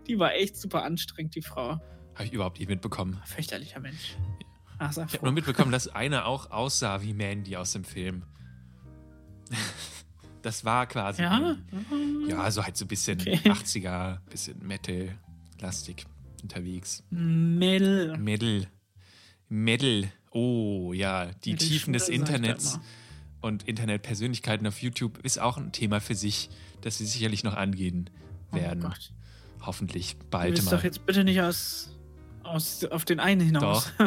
[0.07, 1.79] Die war echt super anstrengend, die Frau.
[2.15, 3.21] Habe ich überhaupt nicht mitbekommen.
[3.25, 4.15] Fürchterlicher Mensch.
[4.79, 8.23] Ach, Ich habe nur mitbekommen, dass einer auch aussah wie Mandy aus dem Film.
[10.43, 11.23] Das war quasi.
[11.23, 11.57] Ja?
[12.27, 13.35] Ja, so halt so ein bisschen Okay.
[13.43, 16.05] 80er, bisschen Metal-lastig
[16.41, 17.03] unterwegs.
[17.09, 18.15] Mädel.
[18.17, 18.67] Metal.
[19.49, 20.09] Metal.
[20.31, 21.31] Oh, ja.
[21.43, 22.79] Die Mädel Tiefen des Internets
[23.41, 26.49] und Internetpersönlichkeiten auf YouTube ist auch ein Thema für sich,
[26.81, 28.09] das sie sicherlich noch angehen
[28.51, 28.83] werden.
[28.85, 29.11] Oh Gott.
[29.61, 30.77] Hoffentlich Du bald willst mal.
[30.77, 31.95] doch jetzt bitte nicht aus,
[32.43, 33.91] aus auf den einen hinaus.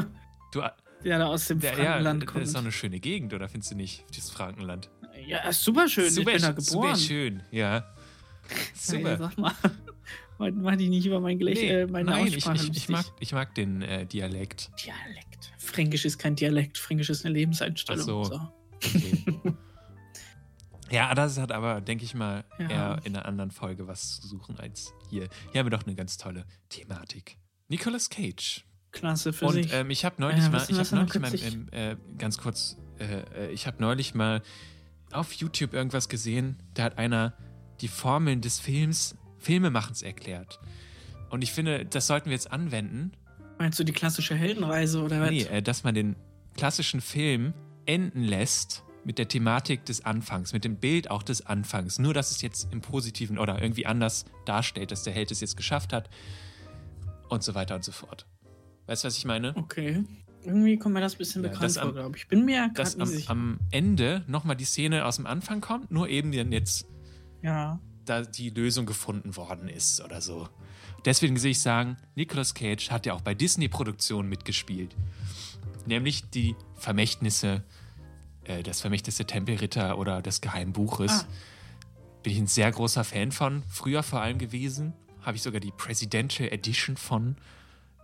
[0.53, 0.62] Du,
[1.05, 2.44] der da aus dem der, ja, Frankenland das kommt.
[2.44, 4.05] ist doch eine schöne Gegend, oder findest du nicht?
[4.16, 4.90] Dieses Frankenland.
[5.26, 6.11] ja, ist super schön.
[6.11, 6.64] super, ich bin da geboren.
[6.64, 7.84] super schön, ja.
[8.74, 9.11] Super.
[9.11, 9.55] Hey, sag mal.
[10.53, 12.88] Mach die nicht über mein Gelech, Nee, äh, meine nein, ich, Aussprache ich, ich, lustig.
[12.88, 14.70] mag, ich mag den äh, Dialekt.
[14.84, 15.53] Dialekt.
[15.59, 16.78] Fränkisch ist kein Dialekt.
[16.78, 18.01] Fränkisch ist eine Lebenseinstellung.
[18.03, 18.51] Ach so.
[18.74, 19.24] Okay.
[20.91, 22.68] Ja, das hat aber, denke ich mal, Ja.
[22.68, 25.28] eher in einer anderen Folge was zu suchen als hier.
[25.53, 27.36] Hier haben wir doch eine ganz tolle Thematik.
[27.68, 28.64] Nicolas Cage.
[28.93, 29.72] Klasse für Und sich.
[29.72, 33.20] ähm, ich habe neulich Ja, mal, ich er neulich mal, ähm, äh, ganz kurz, äh,
[33.47, 34.43] äh, ich habe neulich mal
[35.12, 37.34] auf YouTube irgendwas gesehen, da hat einer
[37.80, 40.59] die Formeln des Films, Filmemachens erklärt.
[41.30, 43.12] Und ich finde, das sollten wir jetzt anwenden.
[43.59, 45.30] Meinst du die klassische Heldenreise oder was?
[45.30, 46.16] Nee, äh, dass man den
[46.57, 47.55] klassischen Film
[47.86, 51.98] enden lässt mit der Thematik des Anfangs, mit dem Bild auch des Anfangs.
[51.98, 55.57] Nur, dass es jetzt im Positiven oder irgendwie anders darstellt, dass der Held es jetzt
[55.57, 56.11] geschafft hat
[57.28, 58.26] und so weiter und so fort.
[58.86, 59.57] Weißt du, was ich meine?
[59.57, 60.05] Okay.
[60.42, 62.26] Irgendwie kommt mir das ein bisschen Ja, bekannt vor, am- glaube ich.
[62.28, 63.30] Bin mir Dass gerade am, nicht sicher.
[63.30, 66.86] am Ende nochmal die Szene aus dem Anfang kommt, nur eben dann jetzt
[67.42, 67.78] ja.
[68.05, 70.48] da die Lösung gefunden worden ist oder so.
[71.05, 74.96] Deswegen sehe ich sagen, Nicolas Cage hat ja auch bei Disney-Produktionen mitgespielt.
[75.86, 77.61] Nämlich die Vermächtnisse, äh,
[78.62, 81.12] das Vermächtnis der Tempelritter oder des Geheimbuches.
[81.12, 81.26] Ah.
[82.22, 83.62] Bin ich ein sehr großer Fan von.
[83.68, 84.93] Früher vor allem gewesen.
[85.22, 87.36] Habe ich sogar die Presidential Edition von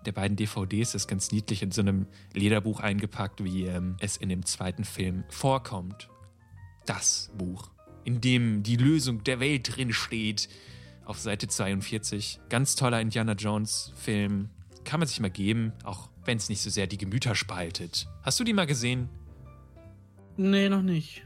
[0.07, 0.93] der beiden DVDs.
[0.93, 4.85] Das ist ganz niedlich in so einem Lederbuch eingepackt, wie ähm, es in dem zweiten
[4.85, 6.09] Film vorkommt.
[6.87, 7.71] Das Buch,
[8.05, 10.49] in dem die Lösung der Welt drin steht.
[11.05, 12.41] Auf Seite 42.
[12.49, 14.51] Ganz toller Indiana Jones-Film.
[14.85, 18.09] Kann man sich mal geben, auch wenn es nicht so sehr die Gemüter spaltet.
[18.23, 19.09] Hast du die mal gesehen?
[20.37, 21.23] Nee, noch nicht.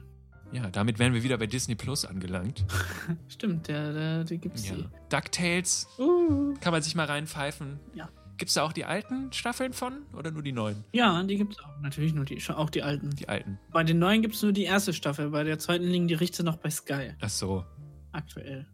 [0.52, 2.64] Ja, damit wären wir wieder bei Disney Plus angelangt.
[3.28, 4.74] Stimmt, der, der, der gibt's Ja.
[4.76, 4.88] die.
[5.08, 6.54] DuckTales Uh.
[6.60, 7.78] kann man sich mal reinpfeifen.
[7.94, 8.08] Ja.
[8.36, 10.82] Gibt es da auch die alten Staffeln von oder nur die neuen?
[10.92, 11.78] Ja, die gibt's auch.
[11.82, 13.10] Natürlich nur die, auch die alten.
[13.10, 13.58] Die alten.
[13.70, 15.30] Bei den neuen gibt's nur die erste Staffel.
[15.30, 17.10] Bei der zweiten liegen die Richter noch bei Sky.
[17.20, 17.64] Ach so.
[18.12, 18.66] Aktuell.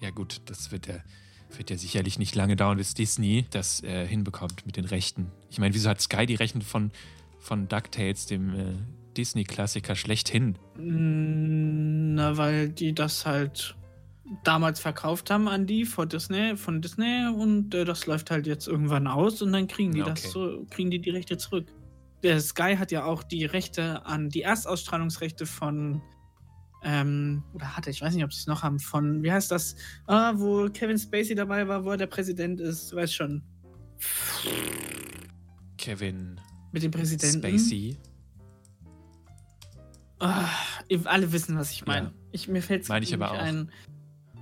[0.00, 0.96] Ja, gut, das wird ja,
[1.56, 5.30] wird ja sicherlich nicht lange dauern, bis Disney das äh, hinbekommt mit den Rechten.
[5.48, 6.90] Ich meine, wieso hat Sky die Rechte von,
[7.38, 8.74] von DuckTales, dem äh,
[9.16, 10.58] Disney-Klassiker, schlechthin?
[10.76, 13.76] Mm, Na, weil die das halt
[14.44, 18.66] damals verkauft haben an die von Disney, von Disney und äh, das läuft halt jetzt
[18.66, 20.30] irgendwann aus und dann kriegen die das okay.
[20.32, 21.66] so, kriegen die die Rechte zurück.
[22.22, 26.00] Der Sky hat ja auch die Rechte an die Erstausstrahlungsrechte von
[26.84, 29.76] ähm, oder hatte, ich weiß nicht, ob sie es noch haben, von, wie heißt das,
[30.06, 33.42] ah, wo Kevin Spacey dabei war, wo er der Präsident ist, du weißt schon,
[35.76, 36.40] Kevin
[36.72, 37.38] mit dem Präsidenten.
[37.38, 37.96] Spacey.
[40.22, 40.48] Ah,
[40.88, 42.06] ihr alle wissen, was ich meine.
[42.06, 42.12] Ja.
[42.30, 43.38] Ich, mir fällt ich aber auch.
[43.38, 43.72] ein.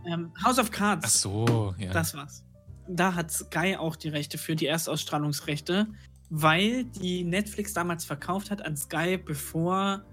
[0.07, 1.05] Ähm, House of Cards.
[1.07, 1.91] Ach so, ja.
[1.91, 2.45] Das war's.
[2.87, 5.87] Da hat Sky auch die Rechte für die Erstausstrahlungsrechte,
[6.29, 10.05] weil die Netflix damals verkauft hat an Sky, bevor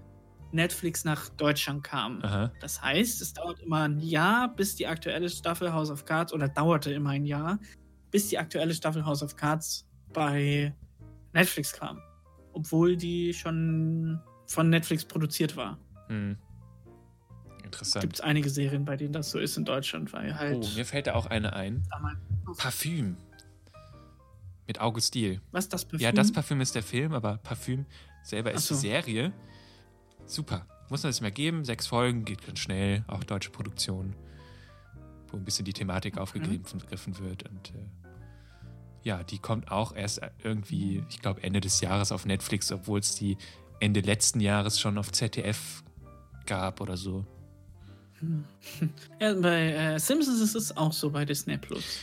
[0.52, 2.22] Netflix nach Deutschland kam.
[2.22, 2.50] Aha.
[2.60, 6.48] Das heißt, es dauert immer ein Jahr, bis die aktuelle Staffel House of Cards, oder
[6.48, 7.58] dauerte immer ein Jahr,
[8.10, 10.74] bis die aktuelle Staffel House of Cards bei
[11.34, 12.00] Netflix kam.
[12.54, 15.78] Obwohl die schon von Netflix produziert war.
[16.08, 16.36] Hm.
[17.64, 18.02] Interessant.
[18.02, 20.56] Gibt es einige Serien, bei denen das so ist in Deutschland, weil halt.
[20.56, 21.82] Oh, mir fällt da auch eine ein.
[22.56, 23.16] Parfüm.
[24.66, 25.40] Mit August Diel.
[25.50, 26.00] was das Parfüm?
[26.00, 27.86] Ja, das Parfüm ist der Film, aber Parfüm
[28.22, 28.74] selber ist so.
[28.74, 29.32] die Serie.
[30.26, 30.66] Super.
[30.90, 31.64] Muss man sich mal geben.
[31.64, 33.04] Sechs Folgen, geht ganz schnell.
[33.06, 34.14] Auch deutsche Produktion.
[35.28, 37.48] Wo ein bisschen die Thematik aufgegriffen wird.
[37.48, 37.86] Und äh,
[39.02, 43.14] ja, die kommt auch erst irgendwie, ich glaube, Ende des Jahres auf Netflix, obwohl es
[43.14, 43.36] die
[43.80, 45.82] Ende letzten Jahres schon auf ZDF
[46.46, 47.26] gab oder so.
[49.20, 52.00] Ja, bei äh, Simpsons ist es auch so bei Disney Plus.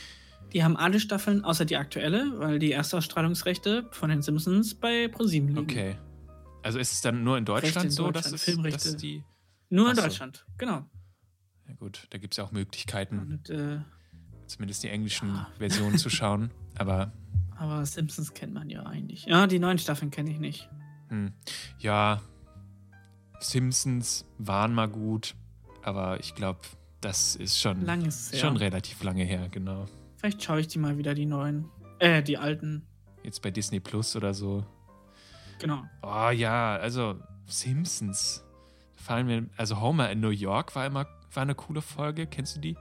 [0.52, 5.48] Die haben alle Staffeln, außer die aktuelle, weil die Erstausstrahlungsrechte von den Simpsons bei ProSieben
[5.48, 5.60] liegen.
[5.60, 5.98] Okay.
[6.62, 8.78] Also ist es dann nur in Deutschland in so, dass Deutschland, es Filmrechte.
[8.92, 9.24] dass die.
[9.68, 9.96] Nur in.
[9.96, 10.86] Deutschland, genau.
[11.68, 13.80] Ja gut, da gibt es ja auch Möglichkeiten, Und, äh,
[14.46, 15.48] zumindest die englischen Ja.
[15.58, 16.50] Versionen zu schauen.
[16.76, 17.12] Aber
[17.58, 19.26] aber Simpsons kennt man ja eigentlich.
[19.26, 20.68] Ja, die neuen Staffeln kenne ich nicht.
[21.08, 21.32] Hm,
[21.78, 22.20] ja,
[23.40, 25.34] Simpsons waren mal gut,
[25.82, 26.60] aber ich glaube,
[27.00, 28.40] das ist schon, Lang ist es her.
[28.40, 29.86] schon relativ lange her, genau.
[30.16, 31.66] Vielleicht schaue ich die mal wieder, die neuen.
[31.98, 32.86] Äh, die alten.
[33.22, 34.64] Jetzt bei Disney Plus oder so.
[35.60, 35.82] Genau.
[36.02, 38.42] Oh ja, also Simpsons.
[38.96, 42.26] Fallen mir, also Homer in New York war immer war eine coole Folge.
[42.26, 42.76] Kennst du die?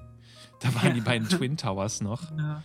[0.61, 0.93] Da waren Ja.
[0.93, 2.32] die beiden Twin Towers noch.
[2.38, 2.61] Ja,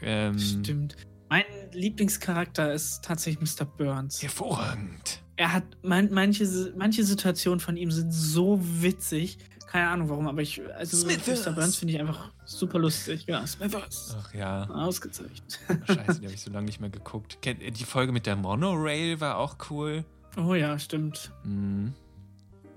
[0.00, 0.96] Ähm, stimmt.
[1.32, 3.64] Mein Lieblingscharakter ist tatsächlich Mr.
[3.64, 4.20] Burns.
[4.20, 5.22] Hervorragend.
[5.36, 9.38] Er hat man, manche, manche Situationen von ihm sind so witzig.
[9.66, 11.46] Keine Ahnung warum, aber ich, also Smithers.
[11.46, 11.52] Mr.
[11.52, 13.24] Burns finde ich einfach super lustig.
[13.26, 14.14] Ja, Smithers.
[14.20, 14.64] Ach ja.
[14.68, 15.58] Ausgezeichnet.
[15.86, 17.38] Scheiße, die habe ich so lange nicht mehr geguckt.
[17.42, 20.04] Die Folge mit der Monorail war auch cool.
[20.36, 21.32] Oh ja, stimmt.
[21.44, 21.94] Mhm.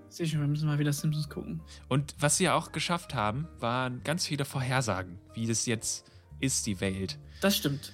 [0.08, 1.60] Sehe schon, wir müssen mal wieder Simpsons gucken.
[1.90, 6.66] Und was sie ja auch geschafft haben, waren ganz viele Vorhersagen, wie das jetzt ist,
[6.68, 7.20] die Welt.
[7.42, 7.92] Das stimmt.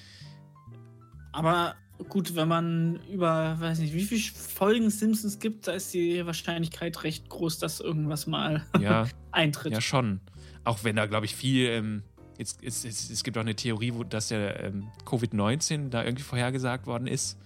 [1.31, 1.75] Aber
[2.09, 7.03] gut, wenn man über, weiß nicht, wie viele Folgen Simpsons gibt, da ist die Wahrscheinlichkeit
[7.03, 9.71] recht groß, dass irgendwas mal Ja, eintritt.
[9.73, 10.19] ja schon.
[10.63, 11.67] Auch wenn da, glaube ich, viel.
[11.67, 12.03] Ähm,
[12.37, 16.23] jetzt, es, es, es gibt auch eine Theorie, wo, dass der ähm, Covid-19 da irgendwie
[16.23, 17.37] vorhergesagt worden ist.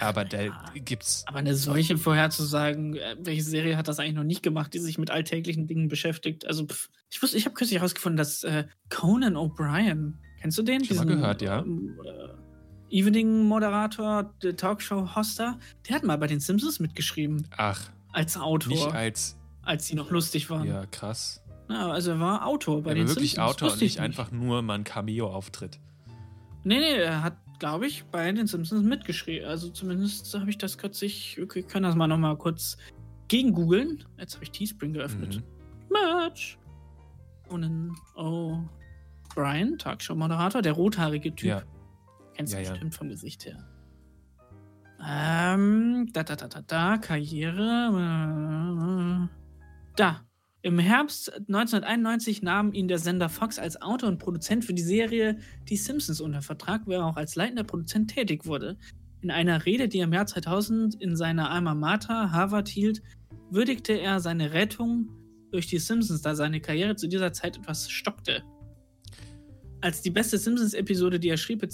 [0.00, 0.64] Aber da Ja.
[0.74, 1.22] gibt's.
[1.26, 4.96] Aber eine solche vorherzusagen, äh, welche Serie hat das eigentlich noch nicht gemacht, die sich
[4.98, 6.46] mit alltäglichen Dingen beschäftigt?
[6.46, 10.84] Also, pff, ich wusste, ich habe kürzlich herausgefunden, dass äh, Conan O'Brien, Kennst du den?
[10.84, 11.60] Schon mal gehört, ja.
[11.60, 12.41] ähm, äh,
[12.92, 15.58] Evening-Moderator, der Talkshow-Hoster.
[15.88, 17.46] Der hat mal bei den Simpsons mitgeschrieben.
[17.56, 18.72] Ach, Als Autor.
[18.72, 19.36] nicht als.
[19.62, 20.66] als die noch lustig waren.
[20.68, 21.42] Ja, krass.
[21.70, 23.56] Ja, also er war Autor bei Er den wirklich Simpsons.
[23.62, 25.78] Autor und nicht einfach nur mal ein Cameo-Auftritt.
[26.64, 29.48] Nee, nee, er hat, glaube ich, bei den Simpsons mitgeschrieben.
[29.48, 31.38] Also zumindest habe ich das kürzlich.
[31.38, 32.76] Ich kann das mal nochmal kurz
[33.28, 34.04] gegen googeln.
[34.18, 35.36] Jetzt habe ich Teespring geöffnet.
[35.36, 35.42] Mhm.
[35.90, 36.58] Merch.
[37.48, 41.48] Conan O'Brien, Talkshow-Moderator, der rothaarige Typ.
[41.48, 41.62] Ja.
[42.42, 42.70] Kennst du Ja, ja.
[42.70, 43.58] bestimmt vom Gesicht her.
[45.04, 47.58] Ähm, da, da, da, da, da, Karriere.
[49.28, 49.32] äh,
[49.96, 50.20] Da.
[50.64, 55.38] Im Herbst 1991 nahm ihn der Sender Fox als Autor und Produzent für die Serie
[55.68, 58.78] Die Simpsons unter Vertrag, wo er auch als leitender Produzent tätig wurde.
[59.22, 63.02] In einer Rede, die er im Jahr 2000 in seiner Alma Mater Harvard hielt,
[63.50, 65.08] würdigte er seine Rettung
[65.50, 68.44] durch die Simpsons, da seine Karriere zu dieser Zeit etwas stockte.
[69.82, 71.68] Als die beste Simpsons-Episode, die er schrieb, äh,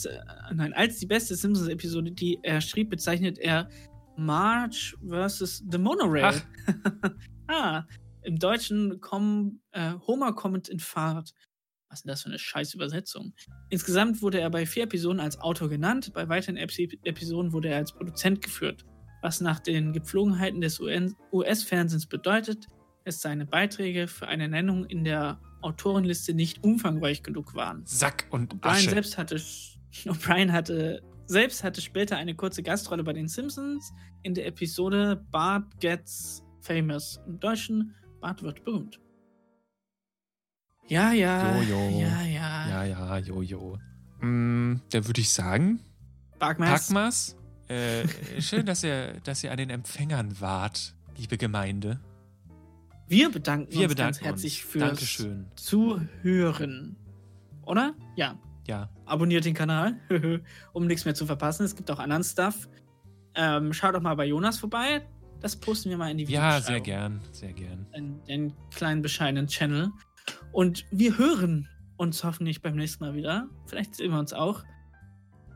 [0.54, 3.68] nein, als die beste Simpsons-Episode, die er schrieb, bezeichnet er
[4.16, 5.64] March vs.
[5.70, 6.42] The Monorail.
[7.48, 7.84] ah,
[8.22, 11.34] im Deutschen kommen äh, Homer kommt in Fahrt.
[11.88, 13.34] Was ist denn das für eine scheiß Übersetzung?
[13.70, 17.76] Insgesamt wurde er bei vier Episoden als Autor genannt, bei weiteren Epi Episoden wurde er
[17.76, 18.84] als Produzent geführt.
[19.22, 22.66] Was nach den Gepflogenheiten des US-Fernsehens bedeutet,
[23.04, 27.82] dass seine Beiträge für eine Nennung in der Autorenliste nicht umfangreich genug waren.
[27.84, 28.90] Sack und Brian Asche.
[28.90, 29.40] selbst hatte,
[30.24, 33.92] Brian hatte selbst hatte später eine kurze Gastrolle bei den Simpsons
[34.22, 37.20] in der Episode Bart Gets Famous.
[37.26, 38.98] Im Deutschen Bart wird berühmt.
[40.86, 41.60] Ja, ja.
[41.60, 42.00] Jojo.
[42.00, 42.68] Ja, ja.
[42.68, 43.78] Ja, ja, jojo.
[44.20, 45.80] Mm, dann würde ich sagen,
[46.38, 46.86] Bagmas.
[46.86, 47.36] Packmas,
[47.68, 48.08] äh,
[48.40, 52.00] schön, dass ihr, dass ihr an den Empfängern wart, liebe Gemeinde.
[53.08, 54.72] Wir bedanken Wir uns bedanken ganz herzlich uns.
[54.72, 55.46] fürs Dankeschön.
[55.56, 56.96] Zuhören.
[57.62, 57.94] Oder?
[58.16, 58.38] Ja.
[58.66, 59.98] Ja, Abonniert den Kanal,
[60.74, 61.64] um nichts mehr zu verpassen.
[61.64, 62.68] Es gibt auch anderen Stuff.
[63.34, 65.06] Ähm, schaut doch mal bei Jonas vorbei.
[65.40, 67.86] Das posten wir mal in die ja, sehr gern, sehr gern.
[67.94, 69.90] in den kleinen bescheidenen Channel.
[70.52, 73.48] Und wir hören uns hoffentlich beim nächsten Mal wieder.
[73.66, 74.64] Vielleicht sehen wir uns auch.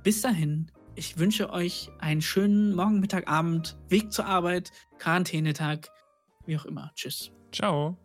[0.03, 5.91] Bis dahin, ich wünsche euch einen schönen Morgen, Mittag, Abend, Weg zur Arbeit, Quarantänetag,
[6.47, 6.93] wie auch immer.
[6.95, 7.31] Tschüss.
[7.53, 7.97] Ciao.